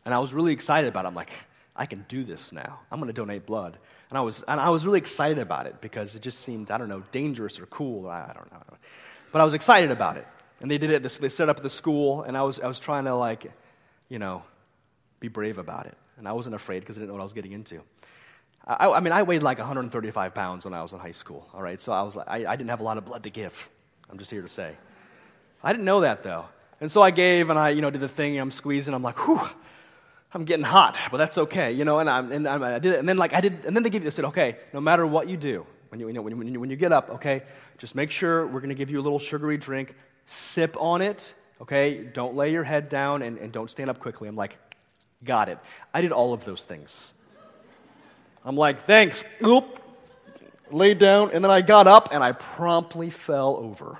[0.04, 1.08] and I was really excited about it.
[1.08, 1.30] I'm like,
[1.76, 2.80] I can do this now.
[2.90, 3.78] I'm going to donate blood.
[4.10, 6.78] And I, was, and I was really excited about it because it just seemed, I
[6.78, 8.08] don't know, dangerous or cool.
[8.08, 8.76] I, I don't know.
[9.30, 10.26] But I was excited about it.
[10.60, 13.04] And they did it, they set up the school, and I was, I was trying
[13.04, 13.50] to, like,
[14.08, 14.42] you know,
[15.20, 15.96] be brave about it.
[16.16, 17.80] And I wasn't afraid because I didn't know what I was getting into.
[18.66, 21.62] I, I, mean, I weighed like 135 pounds when I was in high school, all
[21.62, 21.80] right?
[21.80, 23.68] So I, was, I, I didn't have a lot of blood to give.
[24.10, 24.76] I'm just here to say.
[25.62, 26.46] I didn't know that, though.
[26.80, 28.94] And so I gave, and I, you know, did the thing, and I'm squeezing.
[28.94, 29.40] I'm like, whew,
[30.32, 31.98] I'm getting hot, but that's okay, you know.
[31.98, 34.04] And, I, and I did it, and then like I did, and then they gave,
[34.04, 36.70] they said, okay, no matter what you do, when you, you know, when you, when
[36.70, 37.42] you get up, okay,
[37.78, 39.94] just make sure we're going to give you a little sugary drink.
[40.30, 42.02] Sip on it, okay.
[42.02, 44.28] Don't lay your head down, and, and don't stand up quickly.
[44.28, 44.56] I'm like,
[45.24, 45.58] got it.
[45.92, 47.10] I did all of those things.
[48.44, 49.24] I'm like, thanks.
[49.44, 49.64] Oop.
[50.70, 53.98] Laid down, and then I got up, and I promptly fell over,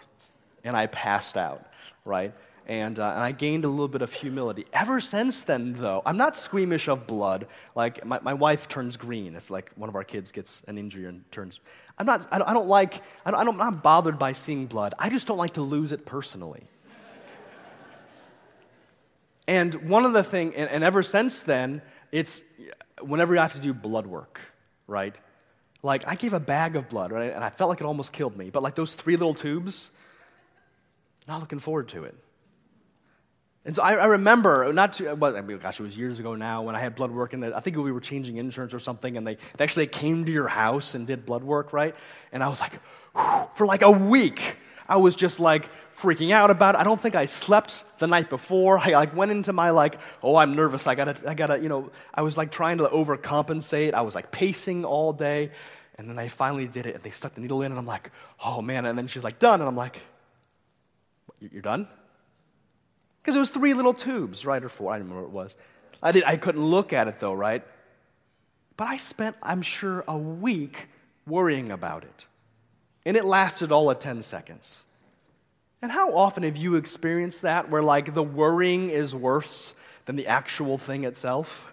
[0.64, 1.64] and I passed out.
[2.04, 2.32] Right
[2.68, 4.66] and, uh, and I gained a little bit of humility.
[4.74, 7.46] Ever since then, though, I'm not squeamish of blood.
[7.74, 11.06] Like, my, my wife turns green if, like, one of our kids gets an injury
[11.06, 11.60] and turns.
[11.98, 12.94] I'm not, I don't, I don't like,
[13.26, 14.94] I don't, I'm not bothered by seeing blood.
[14.98, 16.64] I just don't like to lose it personally.
[19.48, 21.82] and one of the things, and, and ever since then,
[22.12, 22.42] it's
[23.00, 24.40] whenever you have to do blood work,
[24.86, 25.16] right?
[25.82, 27.32] Like, I gave a bag of blood, right?
[27.32, 28.50] And I felt like it almost killed me.
[28.50, 29.90] But, like, those three little tubes,
[31.26, 32.16] not looking forward to it.
[33.68, 36.34] And so I, I remember, not too, well, I mean, gosh, it was years ago
[36.34, 39.18] now when I had blood work, and I think we were changing insurance or something,
[39.18, 41.94] and they, they actually came to your house and did blood work, right?
[42.32, 42.72] And I was like,
[43.14, 44.56] whew, for like a week,
[44.88, 45.68] I was just like
[46.00, 46.78] freaking out about it.
[46.78, 48.78] I don't think I slept the night before.
[48.82, 50.86] I like went into my like, oh, I'm nervous.
[50.86, 53.92] I gotta, I gotta, you know, I was like trying to overcompensate.
[53.92, 55.50] I was like pacing all day.
[55.98, 58.12] And then I finally did it, and they stuck the needle in, and I'm like,
[58.42, 58.86] oh man.
[58.86, 59.60] And then she's like, done.
[59.60, 59.98] And I'm like,
[61.38, 61.86] you're done?
[63.28, 64.64] Because it was three little tubes, right?
[64.64, 65.56] Or four, I don't remember what it was.
[66.02, 67.62] I, did, I couldn't look at it though, right?
[68.78, 70.86] But I spent, I'm sure, a week
[71.26, 72.26] worrying about it.
[73.04, 74.82] And it lasted all of 10 seconds.
[75.82, 79.74] And how often have you experienced that where, like, the worrying is worse
[80.06, 81.70] than the actual thing itself?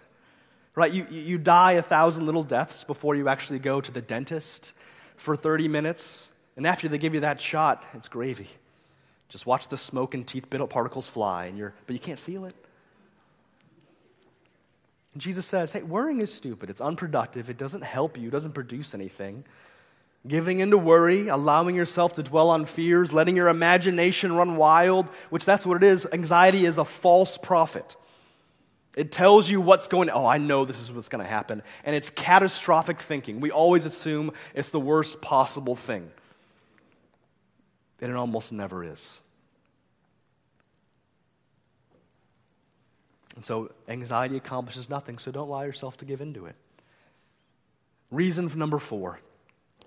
[0.76, 0.92] Right?
[0.92, 4.74] You, you die a thousand little deaths before you actually go to the dentist
[5.16, 6.28] for 30 minutes.
[6.58, 8.50] And after they give you that shot, it's gravy.
[9.30, 12.46] Just watch the smoke and teeth bit particles fly, and you're, but you can't feel
[12.46, 12.56] it.
[15.14, 16.70] And Jesus says, hey, worrying is stupid.
[16.70, 17.50] It's unproductive.
[17.50, 19.46] It doesn't help you, it doesn't produce anything.
[20.28, 25.46] Giving into worry, allowing yourself to dwell on fears, letting your imagination run wild, which
[25.46, 26.08] that's what it is.
[26.12, 27.96] Anxiety is a false prophet.
[28.98, 31.62] It tells you what's going Oh, I know this is what's going to happen.
[31.84, 33.40] And it's catastrophic thinking.
[33.40, 36.10] We always assume it's the worst possible thing
[38.02, 39.22] and it almost never is.
[43.36, 46.56] And so anxiety accomplishes nothing, so don't allow yourself to give into it.
[48.12, 49.20] Reason number four,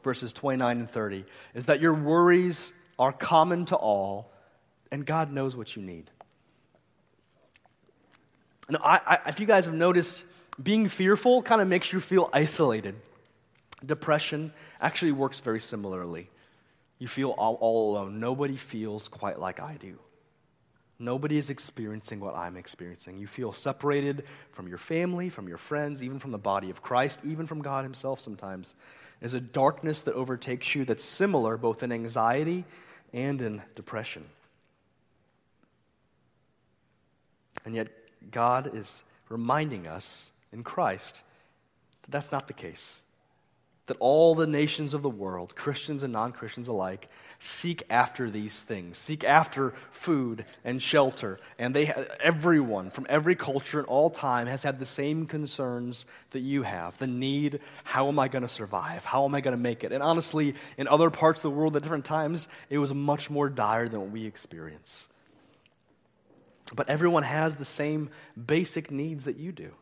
[0.03, 4.31] verses 29 and 30, is that your worries are common to all,
[4.90, 6.11] and God knows what you need.
[8.68, 10.25] Now, I, I, if you guys have noticed,
[10.62, 12.97] being fearful kind of makes you feel isolated.
[13.85, 16.29] Depression actually works very similarly.
[16.99, 18.21] You feel all, all alone.
[18.21, 19.99] Nobody feels quite like I do.
[20.99, 23.19] Nobody is experiencing what I'm experiencing.
[23.19, 27.21] You feel separated from your family, from your friends, even from the body of Christ,
[27.25, 28.75] even from God Himself sometimes.
[29.21, 32.65] There's a darkness that overtakes you that's similar both in anxiety
[33.13, 34.25] and in depression.
[37.65, 37.89] And yet,
[38.31, 41.23] God is reminding us in Christ
[42.03, 43.01] that that's not the case
[43.88, 47.09] that all the nations of the world, Christians and non Christians alike,
[47.40, 51.38] seek after these things, seek after food and shelter.
[51.59, 51.87] And they,
[52.20, 56.96] everyone from every culture in all time has had the same concerns that you have
[56.98, 59.05] the need how am I going to survive?
[59.05, 59.92] How am I going to make it?
[59.92, 63.48] And honestly, in other parts of the world at different times, it was much more
[63.48, 65.09] dire than what we experience.
[66.74, 69.72] But everyone has the same basic needs that you do.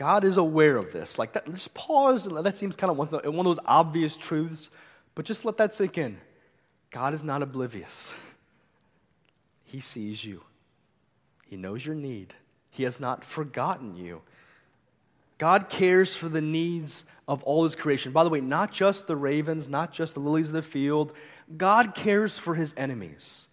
[0.00, 1.18] God is aware of this.
[1.18, 2.24] Like that, just pause.
[2.24, 4.70] That seems kind of one of those obvious truths,
[5.14, 6.16] but just let that sink in.
[6.90, 8.14] God is not oblivious.
[9.66, 10.42] He sees you.
[11.44, 12.32] He knows your need.
[12.70, 14.22] He has not forgotten you.
[15.36, 18.10] God cares for the needs of all his creation.
[18.10, 21.12] By the way, not just the ravens, not just the lilies of the field.
[21.58, 23.48] God cares for his enemies.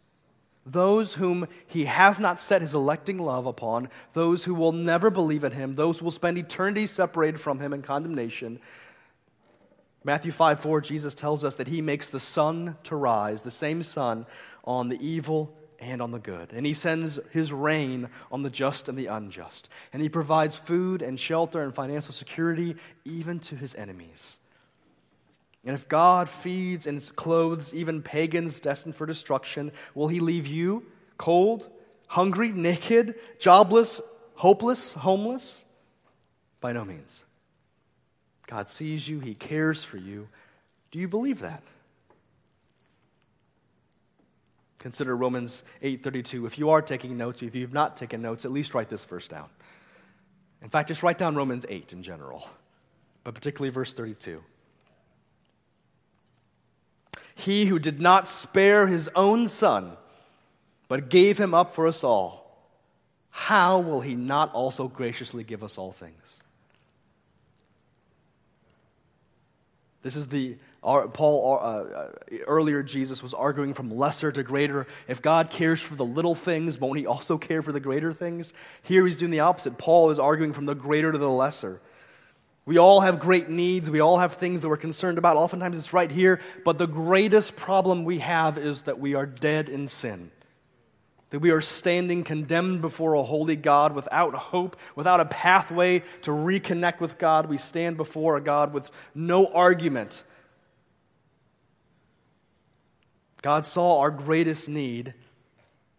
[0.70, 5.46] Those whom he has not set his electing love upon, those who will never believe
[5.46, 8.60] in him, those who will spend eternity separated from him in condemnation.
[10.04, 13.82] Matthew 5 4, Jesus tells us that he makes the sun to rise, the same
[13.82, 14.26] sun,
[14.66, 16.52] on the evil and on the good.
[16.54, 19.70] And he sends his rain on the just and the unjust.
[19.94, 22.76] And he provides food and shelter and financial security
[23.06, 24.40] even to his enemies.
[25.68, 30.86] And if God feeds and clothes even pagans destined for destruction, will he leave you
[31.18, 31.70] cold,
[32.08, 34.00] hungry, naked, jobless,
[34.36, 35.66] hopeless, homeless?
[36.62, 37.22] By no means.
[38.48, 40.30] God sees you, he cares for you.
[40.92, 41.62] Do you believe that?
[44.80, 46.46] Consider Romans 8:32.
[46.46, 49.28] If you are taking notes, if you've not taken notes, at least write this verse
[49.28, 49.50] down.
[50.62, 52.48] In fact, just write down Romans 8 in general,
[53.26, 54.42] but particularly verse 32.
[57.38, 59.96] He who did not spare his own son,
[60.88, 62.58] but gave him up for us all,
[63.30, 66.42] how will he not also graciously give us all things?
[70.02, 72.12] This is the Paul, uh, uh,
[72.46, 74.88] earlier, Jesus was arguing from lesser to greater.
[75.08, 78.54] If God cares for the little things, won't he also care for the greater things?
[78.84, 79.78] Here he's doing the opposite.
[79.78, 81.82] Paul is arguing from the greater to the lesser.
[82.68, 83.90] We all have great needs.
[83.90, 85.38] We all have things that we're concerned about.
[85.38, 86.42] Oftentimes it's right here.
[86.66, 90.32] But the greatest problem we have is that we are dead in sin.
[91.30, 96.32] That we are standing condemned before a holy God without hope, without a pathway to
[96.32, 97.46] reconnect with God.
[97.46, 100.26] We stand before a God with no argument.
[103.42, 105.14] God saw our greatest need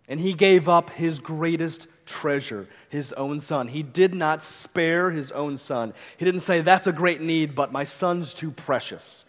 [0.08, 3.68] and he gave up his greatest treasure, his own son.
[3.68, 5.92] He did not spare his own son.
[6.16, 9.26] He didn't say, That's a great need, but my son's too precious.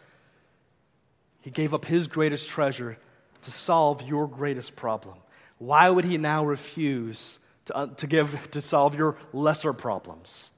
[1.41, 2.97] He gave up his greatest treasure
[3.41, 5.15] to solve your greatest problem.
[5.57, 10.51] Why would he now refuse to, uh, to, give, to solve your lesser problems?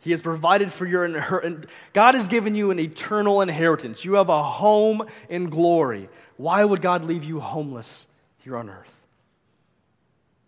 [0.00, 1.66] He has provided for your inheritance.
[1.92, 4.04] God has given you an eternal inheritance.
[4.04, 6.08] You have a home in glory.
[6.36, 8.06] Why would God leave you homeless
[8.38, 9.01] here on earth?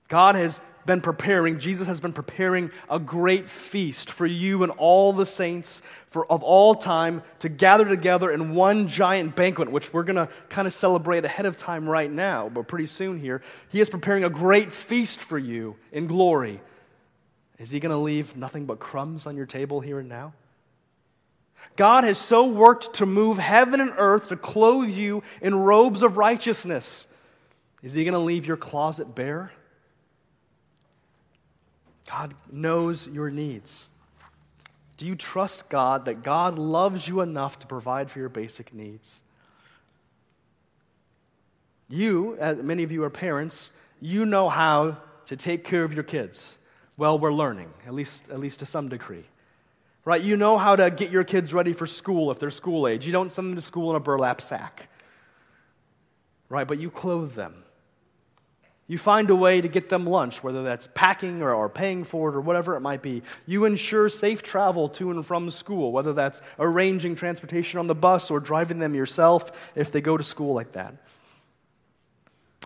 [0.09, 5.13] God has been preparing, Jesus has been preparing a great feast for you and all
[5.13, 10.05] the saints for, of all time to gather together in one giant banquet, which we're
[10.05, 13.43] going to kind of celebrate ahead of time right now, but pretty soon here.
[13.71, 16.61] He is preparing a great feast for you in glory.
[17.59, 20.35] Is he going to leave nothing but crumbs on your table here and now?
[21.77, 26.19] God has so worked to move heaven and earth to clothe you in robes of
[26.19, 27.09] righteousness.
[27.83, 29.51] Is he going to leave your closet bare?
[32.09, 33.89] God knows your needs.
[34.97, 39.23] Do you trust God that God loves you enough to provide for your basic needs?
[41.89, 46.05] You, as many of you are parents, you know how to take care of your
[46.05, 46.59] kids.
[46.97, 49.25] Well, we're learning, at least, at least to some degree.
[50.05, 50.23] Right?
[50.23, 53.07] You know how to get your kids ready for school if they're school age.
[53.07, 54.89] You don't send them to school in a burlap sack.
[56.49, 56.69] Right?
[56.69, 57.64] But you clothe them.
[58.87, 62.29] You find a way to get them lunch, whether that's packing or, or, paying for
[62.29, 63.23] it or whatever it might be.
[63.47, 68.31] You ensure safe travel to and from school, whether that's arranging transportation on the bus
[68.31, 70.97] or driving them yourself if they go to school like that.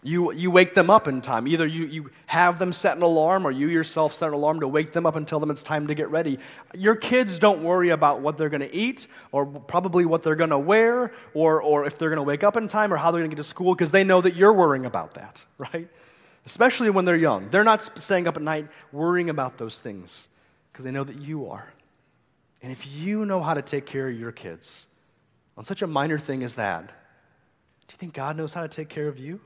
[0.02, 1.48] You, you wake them up in time.
[1.48, 4.68] Either you, you have them set an alarm or you yourself set an alarm to
[4.68, 6.38] wake them up and tell them it's time to get ready.
[6.74, 10.50] Your kids don't worry about what they're going to eat or probably what they're going
[10.50, 13.20] to wear or, or if they're going to wake up in time or how they're
[13.20, 15.88] going to get to school because they know that you're worrying about that, right?
[16.48, 17.50] Especially when they're young.
[17.50, 20.28] They're not staying up at night worrying about those things
[20.72, 21.70] because they know that you are.
[22.62, 24.86] And if you know how to take care of your kids
[25.58, 28.88] on such a minor thing as that, do you think God knows how to take
[28.88, 29.40] care of you?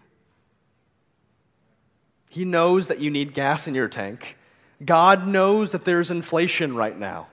[2.31, 4.37] He knows that you need gas in your tank.
[4.85, 7.27] God knows that there's inflation right now.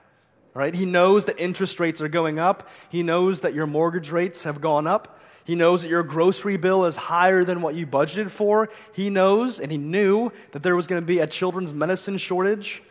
[0.52, 0.74] Right?
[0.74, 2.68] He knows that interest rates are going up.
[2.88, 5.19] He knows that your mortgage rates have gone up.
[5.50, 8.68] He knows that your grocery bill is higher than what you budgeted for.
[8.92, 12.84] He knows and he knew that there was going to be a children's medicine shortage,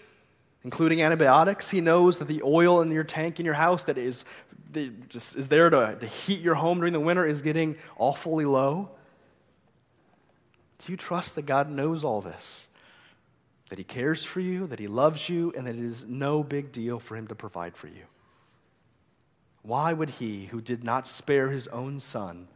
[0.66, 1.70] including antibiotics.
[1.70, 4.26] He knows that the oil in your tank in your house that is,
[4.74, 8.44] that just is there to, to heat your home during the winter is getting awfully
[8.44, 8.90] low.
[10.80, 12.68] Do you trust that God knows all this?
[13.70, 16.74] That He cares for you, that He loves you, and that it is no big
[16.74, 18.04] deal for Him to provide for you?
[19.62, 22.48] Why would he, who did not spare his own son,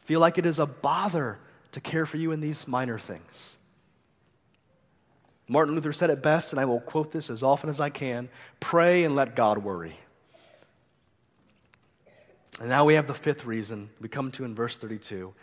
[0.00, 1.38] feel like it is a bother
[1.72, 3.56] to care for you in these minor things?
[5.48, 8.28] Martin Luther said it best, and I will quote this as often as I can
[8.60, 9.98] pray and let God worry.
[12.60, 15.34] And now we have the fifth reason we come to in verse 32.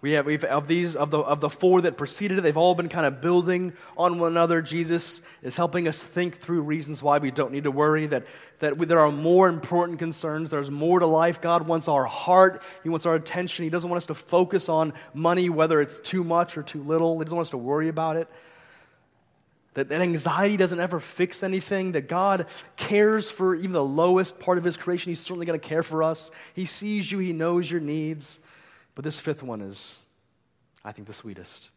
[0.00, 2.76] We have we've, of these of the of the four that preceded it, they've all
[2.76, 4.62] been kind of building on one another.
[4.62, 8.06] Jesus is helping us think through reasons why we don't need to worry.
[8.06, 8.24] That
[8.60, 10.50] that we, there are more important concerns.
[10.50, 11.40] There's more to life.
[11.40, 12.62] God wants our heart.
[12.84, 13.64] He wants our attention.
[13.64, 17.18] He doesn't want us to focus on money, whether it's too much or too little.
[17.18, 18.28] He doesn't want us to worry about it.
[19.74, 21.92] That, that anxiety doesn't ever fix anything.
[21.92, 22.46] That God
[22.76, 25.10] cares for even the lowest part of His creation.
[25.10, 26.30] He's certainly going to care for us.
[26.54, 27.18] He sees you.
[27.18, 28.38] He knows your needs.
[28.98, 29.96] But this fifth one is,
[30.84, 31.70] I think, the sweetest.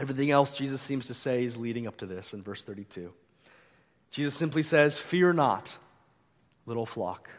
[0.00, 3.12] Everything else Jesus seems to say is leading up to this in verse 32.
[4.10, 5.78] Jesus simply says, Fear not,
[6.66, 7.30] little flock,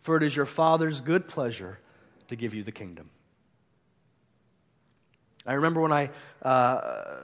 [0.00, 1.78] for it is your Father's good pleasure
[2.28, 3.10] to give you the kingdom.
[5.44, 6.08] I remember when I
[6.40, 7.18] uh,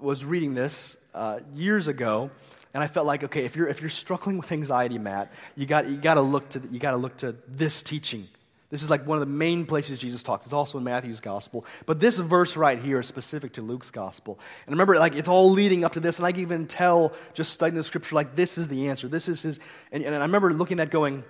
[0.00, 2.30] was reading this uh, years ago,
[2.72, 5.86] and I felt like, okay, if you're, if you're struggling with anxiety, Matt, you got,
[5.86, 8.26] you got to look to you got to look to this teaching
[8.74, 10.46] this is like one of the main places Jesus talks.
[10.46, 11.64] It's also in Matthew's gospel.
[11.86, 14.36] But this verse right here is specific to Luke's gospel.
[14.66, 17.52] And remember, like it's all leading up to this, and I can even tell just
[17.52, 19.06] studying the scripture, like this is the answer.
[19.06, 19.60] This is his.
[19.92, 21.22] And, and I remember looking at going,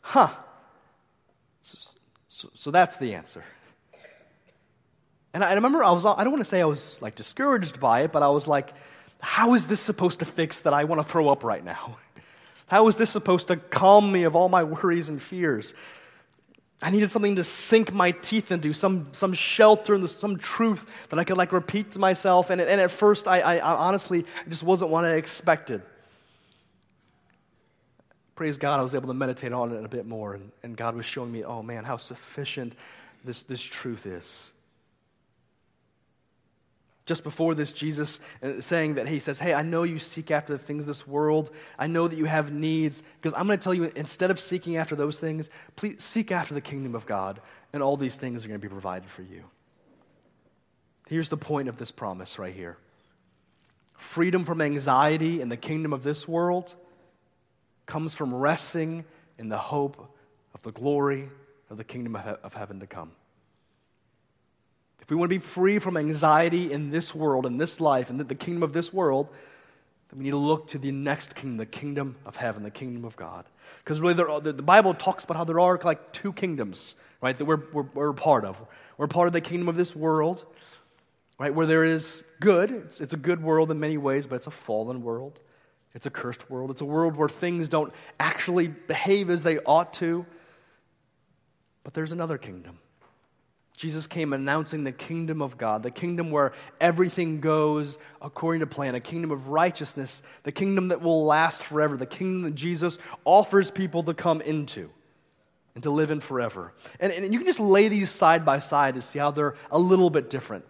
[0.00, 0.28] huh.
[1.64, 1.78] So,
[2.28, 3.42] so, so that's the answer.
[5.34, 7.80] And I, I remember I was, I don't want to say I was like discouraged
[7.80, 8.72] by it, but I was like,
[9.20, 11.96] how is this supposed to fix that I want to throw up right now?
[12.68, 15.74] How is this supposed to calm me of all my worries and fears?
[16.82, 21.18] I needed something to sink my teeth into, some, some shelter and some truth that
[21.18, 22.50] I could like repeat to myself.
[22.50, 25.82] And, and at first, I, I, I honestly just wasn't what I expected.
[28.34, 30.34] Praise God, I was able to meditate on it a bit more.
[30.34, 32.74] And, and God was showing me, oh man, how sufficient
[33.24, 34.51] this, this truth is.
[37.04, 40.52] Just before this, Jesus uh, saying that he says, Hey, I know you seek after
[40.52, 41.50] the things of this world.
[41.78, 43.02] I know that you have needs.
[43.20, 46.54] Because I'm going to tell you, instead of seeking after those things, please seek after
[46.54, 47.40] the kingdom of God,
[47.72, 49.42] and all these things are going to be provided for you.
[51.08, 52.78] Here's the point of this promise right here
[53.96, 56.74] freedom from anxiety in the kingdom of this world
[57.86, 59.04] comes from resting
[59.38, 60.16] in the hope
[60.54, 61.28] of the glory
[61.70, 63.12] of the kingdom of heaven to come.
[65.02, 68.18] If we want to be free from anxiety in this world, in this life, in
[68.18, 69.28] the kingdom of this world,
[70.08, 73.04] then we need to look to the next kingdom, the kingdom of heaven, the kingdom
[73.04, 73.44] of God.
[73.82, 77.36] Because really, there, the, the Bible talks about how there are like two kingdoms, right,
[77.36, 78.56] that we're, we're, we're part of.
[78.96, 80.44] We're part of the kingdom of this world,
[81.36, 82.70] right, where there is good.
[82.70, 85.40] It's, it's a good world in many ways, but it's a fallen world.
[85.94, 86.70] It's a cursed world.
[86.70, 90.24] It's a world where things don't actually behave as they ought to.
[91.82, 92.78] But there's another kingdom
[93.76, 98.94] Jesus came announcing the kingdom of God, the kingdom where everything goes according to plan,
[98.94, 103.70] a kingdom of righteousness, the kingdom that will last forever, the kingdom that Jesus offers
[103.70, 104.90] people to come into
[105.74, 106.72] and to live in forever.
[107.00, 109.78] And, and you can just lay these side by side to see how they're a
[109.78, 110.64] little bit different.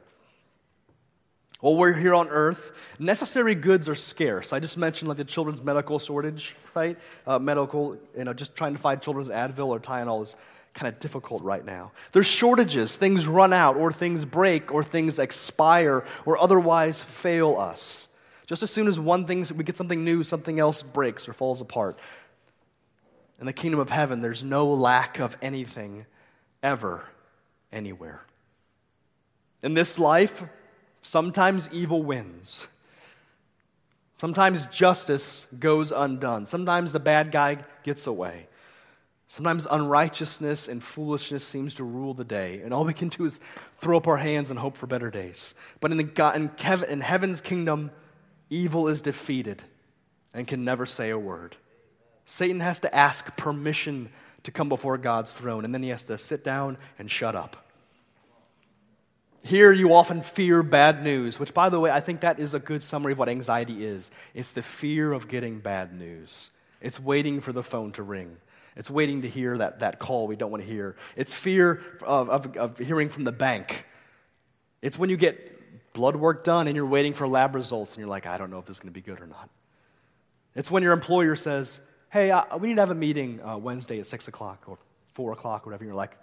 [1.60, 4.52] While we're here on earth, necessary goods are scarce.
[4.52, 6.98] I just mentioned like the children's medical shortage, right?
[7.24, 10.36] Uh, medical, you know, just trying to find children's Advil or Tylenol is
[10.74, 11.92] kind of difficult right now.
[12.12, 18.08] There's shortages, things run out, or things break, or things expire, or otherwise fail us.
[18.46, 21.60] Just as soon as one thing, we get something new, something else breaks or falls
[21.60, 21.98] apart.
[23.40, 26.06] In the kingdom of heaven, there's no lack of anything
[26.62, 27.04] ever,
[27.72, 28.22] anywhere.
[29.62, 30.42] In this life,
[31.02, 32.66] sometimes evil wins.
[34.18, 36.46] Sometimes justice goes undone.
[36.46, 38.46] Sometimes the bad guy gets away.
[39.32, 43.40] Sometimes unrighteousness and foolishness seems to rule the day, and all we can do is
[43.78, 45.54] throw up our hands and hope for better days.
[45.80, 47.92] But in, the God, in, Kev, in heaven's kingdom,
[48.50, 49.62] evil is defeated
[50.34, 51.56] and can never say a word.
[52.26, 54.10] Satan has to ask permission
[54.42, 57.56] to come before God's throne, and then he has to sit down and shut up.
[59.42, 62.58] Here, you often fear bad news, which, by the way, I think that is a
[62.58, 64.10] good summary of what anxiety is.
[64.34, 66.50] It's the fear of getting bad news,
[66.82, 68.36] it's waiting for the phone to ring.
[68.76, 70.96] It's waiting to hear that, that call we don't want to hear.
[71.16, 73.86] It's fear of, of, of hearing from the bank.
[74.80, 78.08] It's when you get blood work done and you're waiting for lab results and you're
[78.08, 79.50] like, I don't know if this is going to be good or not.
[80.54, 83.98] It's when your employer says, Hey, uh, we need to have a meeting uh, Wednesday
[83.98, 84.76] at 6 o'clock or
[85.14, 85.84] 4 o'clock or whatever.
[85.84, 86.16] And you're like,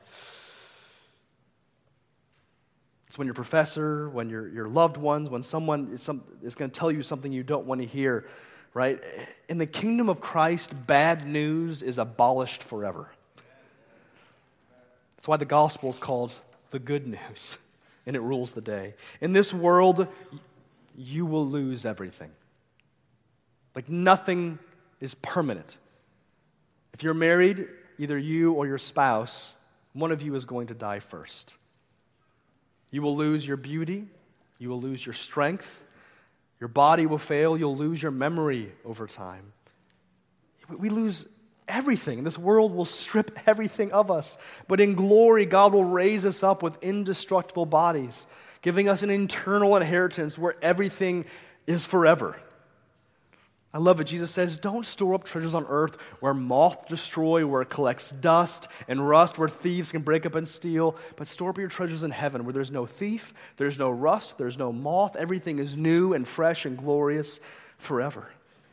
[3.07, 6.69] it's when your professor, when your, your loved ones, when someone is, some, is going
[6.69, 8.27] to tell you something you don't want to hear
[8.73, 9.03] right?
[9.47, 13.09] In the kingdom of Christ, bad news is abolished forever.
[15.17, 16.33] That's why the gospel is called
[16.69, 17.57] the good news.
[18.09, 18.95] and it rules the day.
[19.21, 20.07] In this world,
[20.97, 22.31] you will lose everything.
[23.75, 24.57] Like nothing
[24.99, 25.77] is permanent.
[26.91, 27.67] If you're married,
[27.99, 29.53] either you or your spouse,
[29.93, 31.53] one of you is going to die first.
[32.89, 34.07] You will lose your beauty,
[34.57, 35.79] you will lose your strength,
[36.59, 39.53] your body will fail, you'll lose your memory over time.
[40.69, 41.25] We lose
[41.67, 42.23] everything.
[42.23, 44.37] This world will strip everything of us.
[44.67, 48.27] But in glory, God will raise us up with indestructible bodies,
[48.61, 51.25] giving us an eternal inheritance where everything
[51.65, 52.35] is forever.
[53.71, 54.05] I love it.
[54.05, 58.67] Jesus says, Don't store up treasures on earth where moth destroy, where it collects dust
[58.87, 62.09] and rust, where thieves can break up and steal, but store up your treasures in
[62.09, 65.15] heaven where there's no thief, there's no rust, there's no moth.
[65.15, 67.39] Everything is new and fresh and glorious
[67.77, 68.27] forever.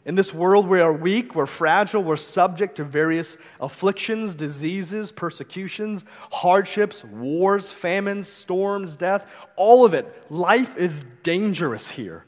[0.07, 6.05] In this world, we are weak, we're fragile, we're subject to various afflictions, diseases, persecutions,
[6.31, 9.27] hardships, wars, famines, storms, death,
[9.57, 10.07] all of it.
[10.31, 12.25] Life is dangerous here.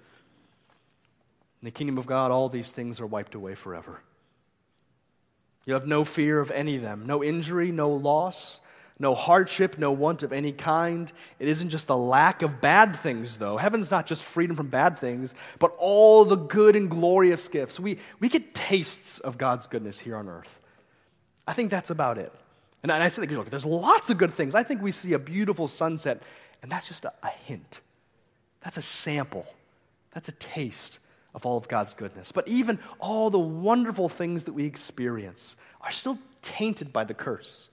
[1.61, 4.01] In the kingdom of God, all these things are wiped away forever.
[5.65, 8.61] You have no fear of any of them, no injury, no loss,
[8.99, 11.13] no hardship, no want of any kind.
[11.39, 13.57] It isn't just the lack of bad things, though.
[13.57, 17.79] Heaven's not just freedom from bad things, but all the good and glorious gifts.
[17.79, 20.59] We, we get tastes of God's goodness here on earth.
[21.47, 22.33] I think that's about it.
[22.83, 24.55] And I say, look, there's lots of good things.
[24.55, 26.23] I think we see a beautiful sunset,
[26.63, 27.81] and that's just a, a hint.
[28.63, 29.47] That's a sample.
[30.13, 30.99] That's a taste
[31.35, 32.33] of all of God's goodness.
[32.33, 37.69] But even all the wonderful things that we experience are still tainted by the curse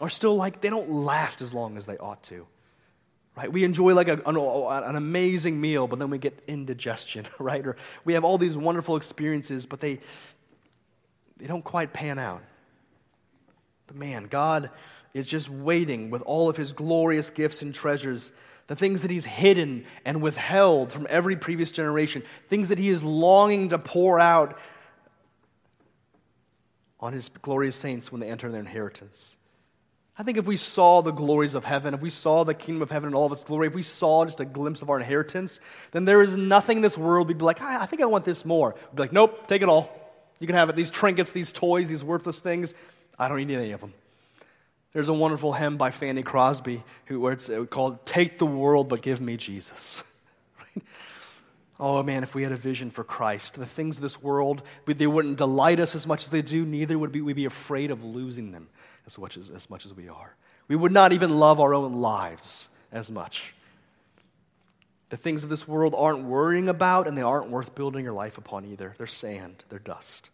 [0.00, 2.46] are still like they don't last as long as they ought to.
[3.36, 3.50] Right?
[3.50, 7.66] We enjoy like a, an, an amazing meal, but then we get indigestion, right?
[7.66, 10.00] Or we have all these wonderful experiences, but they,
[11.38, 12.42] they don't quite pan out.
[13.86, 14.70] But man, God
[15.14, 18.32] is just waiting with all of his glorious gifts and treasures,
[18.66, 23.02] the things that he's hidden and withheld from every previous generation, things that he is
[23.02, 24.58] longing to pour out
[27.00, 29.36] on his glorious saints when they enter in their inheritance.
[30.16, 32.90] I think if we saw the glories of heaven, if we saw the kingdom of
[32.90, 35.58] heaven and all of its glory, if we saw just a glimpse of our inheritance,
[35.90, 38.44] then there is nothing in this world we'd be like, I think I want this
[38.44, 38.74] more.
[38.90, 39.90] We'd be like, nope, take it all.
[40.38, 40.76] You can have it.
[40.76, 42.74] These trinkets, these toys, these worthless things,
[43.18, 43.94] I don't need any of them.
[44.92, 48.88] There's a wonderful hymn by Fanny Crosby who, where it's uh, called Take the World,
[48.88, 50.04] but Give Me Jesus.
[51.80, 55.06] Oh man, if we had a vision for Christ, the things of this world, they
[55.08, 58.52] wouldn't delight us as much as they do, neither would we be afraid of losing
[58.52, 58.68] them
[59.04, 60.36] as much as, as much as we are.
[60.68, 63.52] We would not even love our own lives as much.
[65.08, 68.38] The things of this world aren't worrying about, and they aren't worth building your life
[68.38, 68.94] upon either.
[68.96, 70.30] They're sand, they're dust.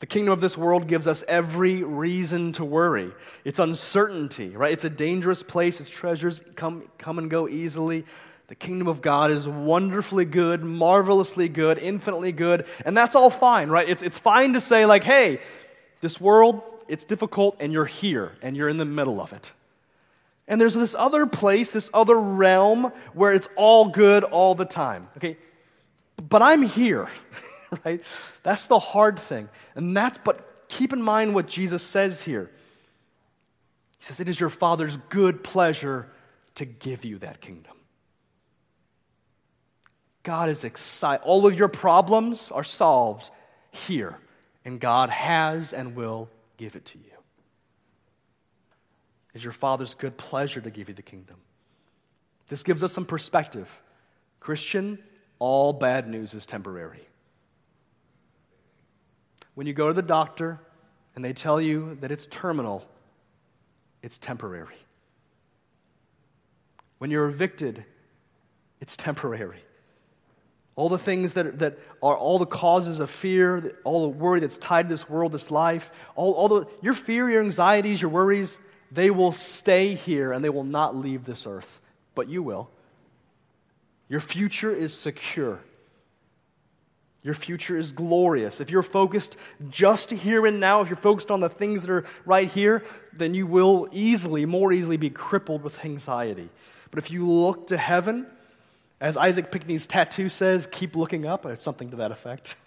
[0.00, 3.10] The kingdom of this world gives us every reason to worry.
[3.44, 4.72] It's uncertainty, right?
[4.72, 5.80] It's a dangerous place.
[5.80, 8.04] Its treasures come, come and go easily.
[8.46, 13.68] The kingdom of God is wonderfully good, marvelously good, infinitely good, and that's all fine,
[13.68, 13.86] right?
[13.86, 15.40] It's, it's fine to say, like, hey,
[16.00, 19.52] this world, it's difficult, and you're here, and you're in the middle of it.
[20.46, 25.08] And there's this other place, this other realm where it's all good all the time.
[25.18, 25.36] Okay?
[26.26, 27.08] But I'm here,
[27.84, 28.02] right?
[28.42, 29.48] That's the hard thing.
[29.74, 32.50] And that's, but keep in mind what Jesus says here.
[33.98, 36.08] He says, It is your Father's good pleasure
[36.56, 37.74] to give you that kingdom.
[40.22, 41.22] God is excited.
[41.24, 43.30] All of your problems are solved
[43.70, 44.18] here,
[44.64, 47.04] and God has and will give it to you.
[49.34, 51.36] It's your Father's good pleasure to give you the kingdom.
[52.48, 53.70] This gives us some perspective.
[54.40, 54.98] Christian,
[55.38, 57.08] all bad news is temporary.
[59.58, 60.60] When you go to the doctor
[61.16, 62.86] and they tell you that it's terminal,
[64.04, 64.76] it's temporary.
[66.98, 67.84] When you're evicted,
[68.80, 69.58] it's temporary.
[70.76, 74.58] All the things that, that are all the causes of fear, all the worry that's
[74.58, 78.60] tied to this world, this life, all, all the, your fear, your anxieties, your worries,
[78.92, 81.80] they will stay here and they will not leave this earth.
[82.14, 82.70] But you will.
[84.08, 85.58] Your future is secure.
[87.22, 88.60] Your future is glorious.
[88.60, 89.36] If you're focused
[89.70, 93.34] just here and now, if you're focused on the things that are right here, then
[93.34, 96.48] you will easily, more easily, be crippled with anxiety.
[96.90, 98.26] But if you look to heaven,
[99.00, 102.56] as Isaac Pinckney's tattoo says, keep looking up, or something to that effect.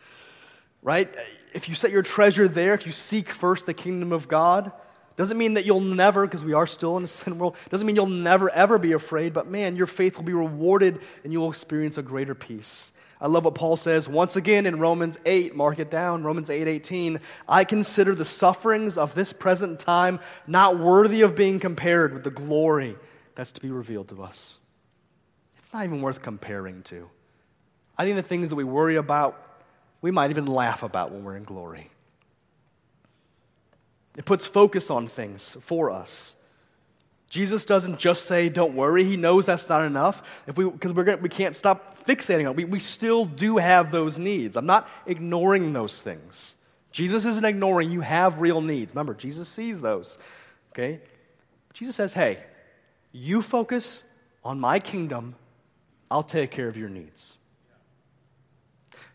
[0.84, 1.14] Right?
[1.54, 4.72] If you set your treasure there, if you seek first the kingdom of God,
[5.16, 7.96] doesn't mean that you'll never, because we are still in a sin world, doesn't mean
[7.96, 11.52] you'll never ever be afraid, but man, your faith will be rewarded and you will
[11.52, 12.92] experience a greater peace.
[13.22, 16.68] I love what Paul says once again in Romans 8, mark it down, Romans 8
[16.68, 17.20] 18.
[17.48, 22.32] I consider the sufferings of this present time not worthy of being compared with the
[22.32, 22.96] glory
[23.36, 24.58] that's to be revealed to us.
[25.60, 27.08] It's not even worth comparing to.
[27.96, 29.62] I think the things that we worry about,
[30.02, 31.92] we might even laugh about when we're in glory.
[34.18, 36.36] It puts focus on things for us.
[37.32, 39.06] Jesus doesn't just say, don't worry.
[39.06, 40.22] He knows that's not enough.
[40.48, 42.56] If we, because gonna, we can't stop fixating on it.
[42.58, 44.58] We, we still do have those needs.
[44.58, 46.58] I'm not ignoring those things.
[46.92, 48.94] Jesus isn't ignoring you have real needs.
[48.94, 50.18] Remember, Jesus sees those.
[50.74, 51.00] Okay?
[51.74, 52.44] Jesus says, hey,
[53.14, 54.04] you focus
[54.44, 55.36] on my kingdom,
[56.10, 57.38] I'll take care of your needs.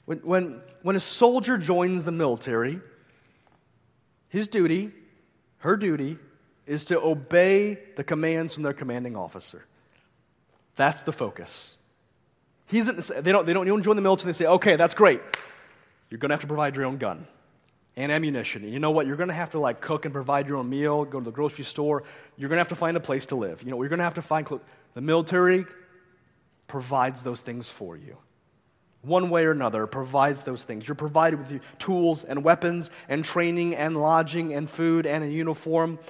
[0.07, 2.81] When, when, when a soldier joins the military,
[4.31, 4.91] his duty,
[5.59, 6.17] her duty,
[6.67, 9.65] is to obey the commands from their commanding officer.
[10.77, 11.77] That's the focus.
[12.69, 15.21] They, don't, they, don't, join the military and they say, okay, that's great.
[16.11, 17.27] You're going to have to provide your own gun
[17.97, 18.65] and ammunition.
[18.65, 19.07] And you know what?
[19.07, 21.31] You're going to have to like cook and provide your own meal, go to the
[21.31, 22.03] grocery store.
[22.37, 23.63] You're going to have to find a place to live.
[23.63, 24.47] You know, you're going to have to find.
[24.95, 25.65] The military
[26.67, 28.17] provides those things for you.
[29.03, 30.89] One way or another, provides those things.
[30.89, 36.01] You're provided with tools and weapons and training and lodging and food and a uniform.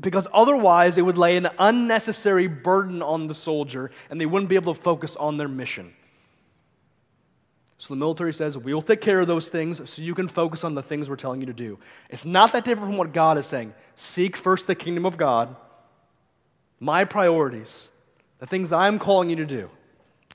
[0.00, 4.54] Because otherwise, it would lay an unnecessary burden on the soldier and they wouldn't be
[4.54, 5.92] able to focus on their mission.
[7.80, 10.64] So the military says, We will take care of those things so you can focus
[10.64, 11.78] on the things we're telling you to do.
[12.10, 13.72] It's not that different from what God is saying.
[13.96, 15.56] Seek first the kingdom of God,
[16.78, 17.90] my priorities,
[18.38, 19.70] the things I'm calling you to do.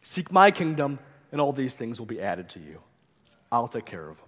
[0.01, 0.97] Seek my kingdom,
[1.31, 2.79] and all these things will be added to you.
[3.51, 4.24] I'll take care of them.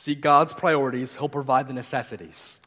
[0.00, 2.58] Seek God's priorities, He'll provide the necessities.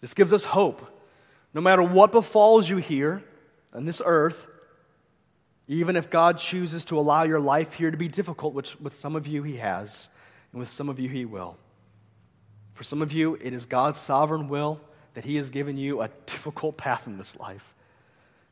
[0.00, 0.88] This gives us hope.
[1.52, 3.24] No matter what befalls you here
[3.74, 4.46] on this earth,
[5.66, 9.16] even if God chooses to allow your life here to be difficult, which with some
[9.16, 10.08] of you He has,
[10.52, 11.56] and with some of you He will.
[12.74, 14.80] For some of you, it is God's sovereign will
[15.14, 17.74] that He has given you a difficult path in this life.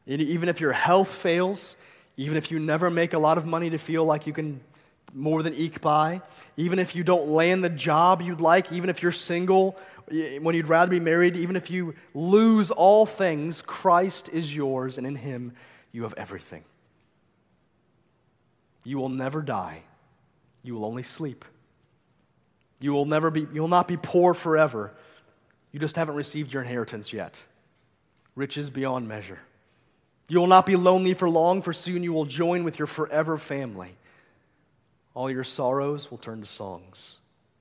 [0.09, 1.77] even if your health fails,
[2.17, 4.61] even if you never make a lot of money to feel like you can
[5.15, 6.21] more than eke by,
[6.57, 9.79] even if you don't land the job you'd like, even if you're single
[10.09, 15.07] when you'd rather be married, even if you lose all things, Christ is yours, and
[15.07, 15.53] in Him
[15.93, 16.65] you have everything.
[18.85, 19.83] You will never die.
[20.63, 21.45] You will only sleep.
[22.79, 24.95] You will never be you will not be poor forever.
[25.73, 27.43] You just haven't received your inheritance yet.
[28.37, 29.41] Riches beyond measure.
[30.29, 33.39] You will not be lonely for long, for soon you will join with your forever
[33.39, 33.97] family.
[35.17, 37.17] All your sorrows will turn to songs.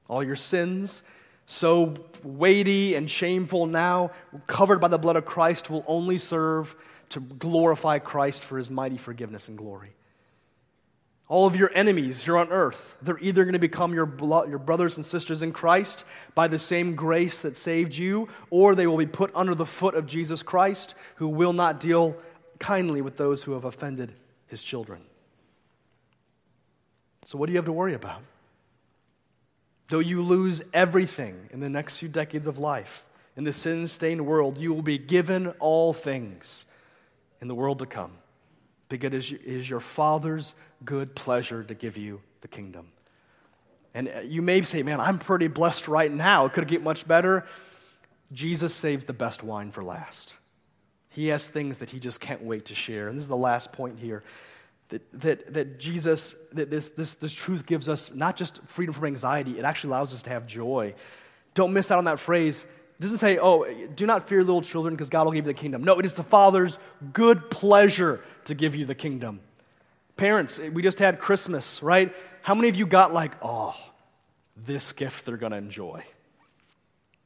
[0.10, 1.04] All your sins,
[1.46, 4.12] so weighty and shameful now,
[4.46, 6.76] covered by the blood of Christ, will only serve
[7.10, 9.96] to glorify Christ for his mighty forgiveness and glory.
[11.30, 14.60] All of your enemies here on earth, they're either going to become your, blood, your
[14.60, 16.04] brothers and sisters in Christ
[16.36, 19.96] by the same grace that saved you, or they will be put under the foot
[19.96, 22.18] of Jesus Christ, who will not deal
[22.60, 24.12] kindly with those who have offended
[24.48, 25.02] his children.
[27.26, 28.22] So, what do you have to worry about?
[29.90, 33.04] Though you lose everything in the next few decades of life,
[33.36, 36.66] in the sin stained world, you will be given all things
[37.42, 38.12] in the world to come
[38.90, 40.54] because it is your Father's
[40.84, 42.88] good pleasure to give you the kingdom.
[43.96, 46.46] And uh, you may say, man, I'm pretty blessed right now.
[46.46, 47.46] It could get much better.
[48.34, 50.36] Jesus saves the best wine for last.
[51.10, 53.08] He has things that he just can't wait to share.
[53.08, 54.24] And this is the last point here
[54.90, 59.06] that, that, that Jesus, that this, this, this truth gives us not just freedom from
[59.06, 60.94] anxiety, it actually allows us to have joy.
[61.54, 62.64] Don't miss out on that phrase.
[62.64, 63.66] It doesn't say, oh,
[63.96, 65.84] do not fear little children because God will give you the kingdom.
[65.84, 66.78] No, it is the Father's
[67.14, 69.42] good pleasure to give you the kingdom.
[70.18, 72.16] Parents, we just had Christmas, right?
[72.42, 73.76] How many of you got like, oh,
[74.56, 76.04] this gift they're going to enjoy?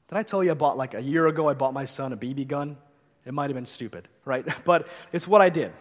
[0.08, 2.18] Did I tell you I bought like a year ago, I bought my son a
[2.18, 2.78] BB gun?
[3.26, 4.48] It might have been stupid, right?
[4.64, 5.72] But it's what I did.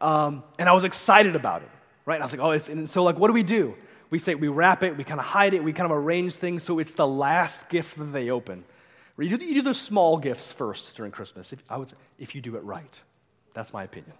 [0.00, 1.70] Um, and I was excited about it,
[2.04, 2.20] right?
[2.20, 3.74] I was like, oh, it's, and so like, what do we do?
[4.10, 6.62] We say, we wrap it, we kind of hide it, we kind of arrange things
[6.62, 8.64] so it's the last gift that they open.
[9.18, 12.34] You do, you do the small gifts first during Christmas, if, I would say, if
[12.34, 13.00] you do it right.
[13.54, 14.12] That's my opinion.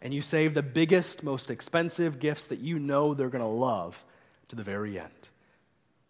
[0.00, 4.04] And you save the biggest, most expensive gifts that you know they're going to love
[4.48, 5.10] to the very end.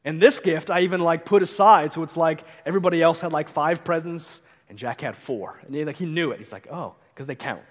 [0.05, 3.49] And this gift I even like put aside, so it's like everybody else had like
[3.49, 5.61] five presents and Jack had four.
[5.67, 6.39] And he, like, he knew it.
[6.39, 7.63] He's like, oh, because they count.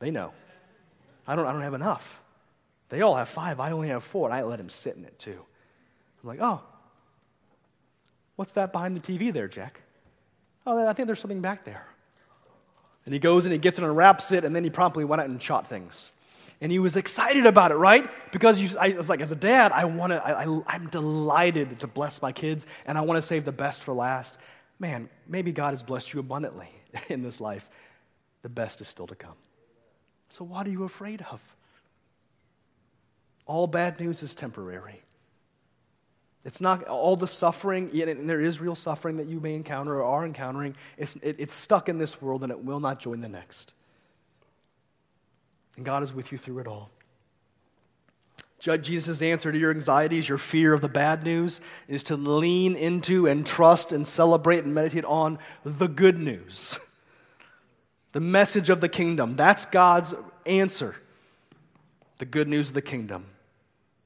[0.00, 0.32] They know.
[1.26, 2.20] I don't, I don't have enough.
[2.88, 3.60] They all have five.
[3.60, 4.28] I only have four.
[4.28, 5.40] And I let him sit in it too.
[6.22, 6.60] I'm like, oh,
[8.36, 9.80] what's that behind the TV there, Jack?
[10.66, 11.86] Oh, I think there's something back there.
[13.04, 15.20] And he goes and he gets it and unwraps it, and then he promptly went
[15.20, 16.12] out and shot things.
[16.60, 18.08] And he was excited about it, right?
[18.30, 21.80] Because you, I was like, as a dad, I want to, I, I, I'm delighted
[21.80, 24.38] to bless my kids, and I want to save the best for last.
[24.78, 26.68] man, maybe God has blessed you abundantly
[27.08, 27.68] in this life.
[28.42, 29.34] The best is still to come.
[30.32, 31.42] So, what are you afraid of?
[33.44, 35.02] All bad news is temporary.
[36.42, 40.04] It's not all the suffering, and there is real suffering that you may encounter or
[40.04, 40.74] are encountering.
[40.96, 43.74] It's, it, it's stuck in this world and it will not join the next.
[45.76, 46.88] And God is with you through it all.
[48.58, 53.26] Jesus' answer to your anxieties, your fear of the bad news, is to lean into
[53.26, 56.78] and trust and celebrate and meditate on the good news,
[58.12, 59.36] the message of the kingdom.
[59.36, 60.14] That's God's
[60.46, 60.94] answer.
[62.18, 63.26] The good news of the kingdom.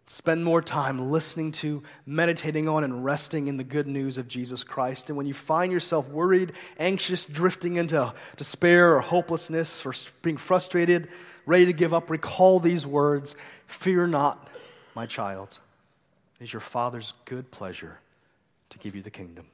[0.09, 4.63] Spend more time listening to, meditating on, and resting in the good news of Jesus
[4.63, 5.11] Christ.
[5.11, 9.93] And when you find yourself worried, anxious, drifting into despair or hopelessness, or
[10.23, 11.09] being frustrated,
[11.45, 13.35] ready to give up, recall these words
[13.67, 14.49] Fear not,
[14.95, 15.59] my child.
[16.41, 17.99] It is your Father's good pleasure
[18.71, 19.47] to give you the kingdom.